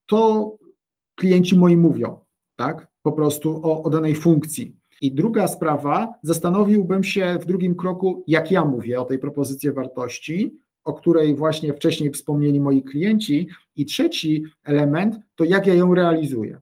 to 0.05 0.51
klienci 1.15 1.57
moi 1.57 1.77
mówią, 1.77 2.19
tak? 2.55 2.87
Po 3.01 3.11
prostu 3.11 3.61
o, 3.63 3.83
o 3.83 3.89
danej 3.89 4.15
funkcji. 4.15 4.75
I 5.01 5.11
druga 5.11 5.47
sprawa, 5.47 6.13
zastanowiłbym 6.23 7.03
się 7.03 7.37
w 7.41 7.45
drugim 7.45 7.75
kroku, 7.75 8.23
jak 8.27 8.51
ja 8.51 8.65
mówię 8.65 9.01
o 9.01 9.05
tej 9.05 9.19
propozycji 9.19 9.71
wartości, 9.71 10.57
o 10.83 10.93
której 10.93 11.35
właśnie 11.35 11.73
wcześniej 11.73 12.11
wspomnieli 12.11 12.59
moi 12.59 12.83
klienci. 12.83 13.47
I 13.75 13.85
trzeci 13.85 14.43
element 14.63 15.19
to 15.35 15.43
jak 15.43 15.67
ja 15.67 15.73
ją 15.73 15.95
realizuję. 15.95 16.61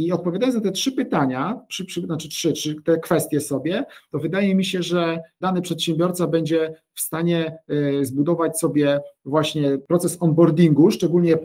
I 0.00 0.12
odpowiadając 0.12 0.56
na 0.56 0.62
te 0.62 0.72
trzy 0.72 0.92
pytania, 0.92 1.60
przy, 1.68 1.84
przy, 1.84 2.00
znaczy 2.00 2.28
trzy, 2.28 2.52
trzy 2.52 2.82
te 2.84 2.98
kwestie 2.98 3.40
sobie, 3.40 3.84
to 4.10 4.18
wydaje 4.18 4.54
mi 4.54 4.64
się, 4.64 4.82
że 4.82 5.20
dany 5.40 5.62
przedsiębiorca 5.62 6.26
będzie 6.26 6.74
w 6.94 7.00
stanie 7.00 7.58
y, 7.70 8.04
zbudować 8.04 8.58
sobie 8.58 9.00
właśnie 9.24 9.78
proces 9.78 10.16
onboardingu, 10.20 10.90
szczególnie 10.90 11.38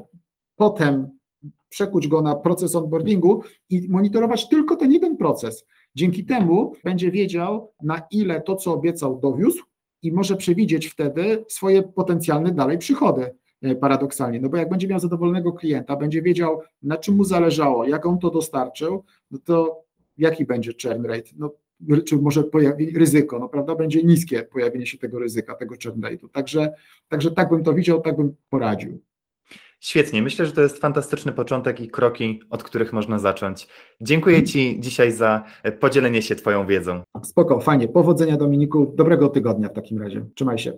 potem 0.55 1.09
przekuć 1.69 2.07
go 2.07 2.21
na 2.21 2.35
proces 2.35 2.75
onboardingu 2.75 3.43
i 3.69 3.89
monitorować 3.89 4.49
tylko 4.49 4.75
ten 4.75 4.91
jeden 4.91 5.17
proces. 5.17 5.65
Dzięki 5.95 6.25
temu 6.25 6.73
będzie 6.83 7.11
wiedział, 7.11 7.71
na 7.83 8.01
ile 8.11 8.41
to, 8.41 8.55
co 8.55 8.73
obiecał, 8.73 9.19
dowiózł 9.19 9.63
i 10.01 10.11
może 10.11 10.35
przewidzieć 10.35 10.87
wtedy 10.87 11.45
swoje 11.49 11.83
potencjalne 11.83 12.51
dalej 12.51 12.77
przychody. 12.77 13.35
E, 13.61 13.75
paradoksalnie, 13.75 14.39
no 14.39 14.49
bo 14.49 14.57
jak 14.57 14.69
będzie 14.69 14.87
miał 14.87 14.99
zadowolonego 14.99 15.53
klienta, 15.53 15.95
będzie 15.95 16.21
wiedział, 16.21 16.61
na 16.83 16.97
czym 16.97 17.15
mu 17.15 17.23
zależało, 17.23 17.85
jak 17.85 18.05
on 18.05 18.19
to 18.19 18.29
dostarczył, 18.29 19.03
no 19.31 19.39
to 19.43 19.83
jaki 20.17 20.45
będzie 20.45 20.71
churn 20.83 21.05
rate, 21.05 21.29
no, 21.37 21.51
czy 22.05 22.17
może 22.17 22.43
pojawi 22.43 22.97
ryzyko, 22.97 23.39
no 23.39 23.49
prawda, 23.49 23.75
będzie 23.75 24.03
niskie 24.03 24.43
pojawienie 24.43 24.85
się 24.85 24.97
tego 24.97 25.19
ryzyka, 25.19 25.55
tego 25.55 25.75
churn 25.83 26.01
rate'u, 26.01 26.29
także, 26.31 26.73
także 27.07 27.31
tak 27.31 27.49
bym 27.49 27.63
to 27.63 27.73
widział, 27.73 28.01
tak 28.01 28.17
bym 28.17 28.35
poradził. 28.49 28.99
Świetnie, 29.79 30.21
myślę, 30.21 30.45
że 30.45 30.51
to 30.51 30.61
jest 30.61 30.77
fantastyczny 30.77 31.31
początek 31.31 31.79
i 31.79 31.89
kroki, 31.89 32.39
od 32.49 32.63
których 32.63 32.93
można 32.93 33.19
zacząć. 33.19 33.67
Dziękuję 34.01 34.43
Ci 34.43 34.79
dzisiaj 34.79 35.11
za 35.11 35.43
podzielenie 35.79 36.21
się 36.21 36.35
Twoją 36.35 36.67
wiedzą. 36.67 37.01
Spoko, 37.23 37.59
fajnie. 37.59 37.87
Powodzenia 37.87 38.37
Dominiku, 38.37 38.93
dobrego 38.95 39.29
tygodnia 39.29 39.69
w 39.69 39.73
takim 39.73 40.01
razie. 40.01 40.25
Trzymaj 40.35 40.57
się. 40.57 40.77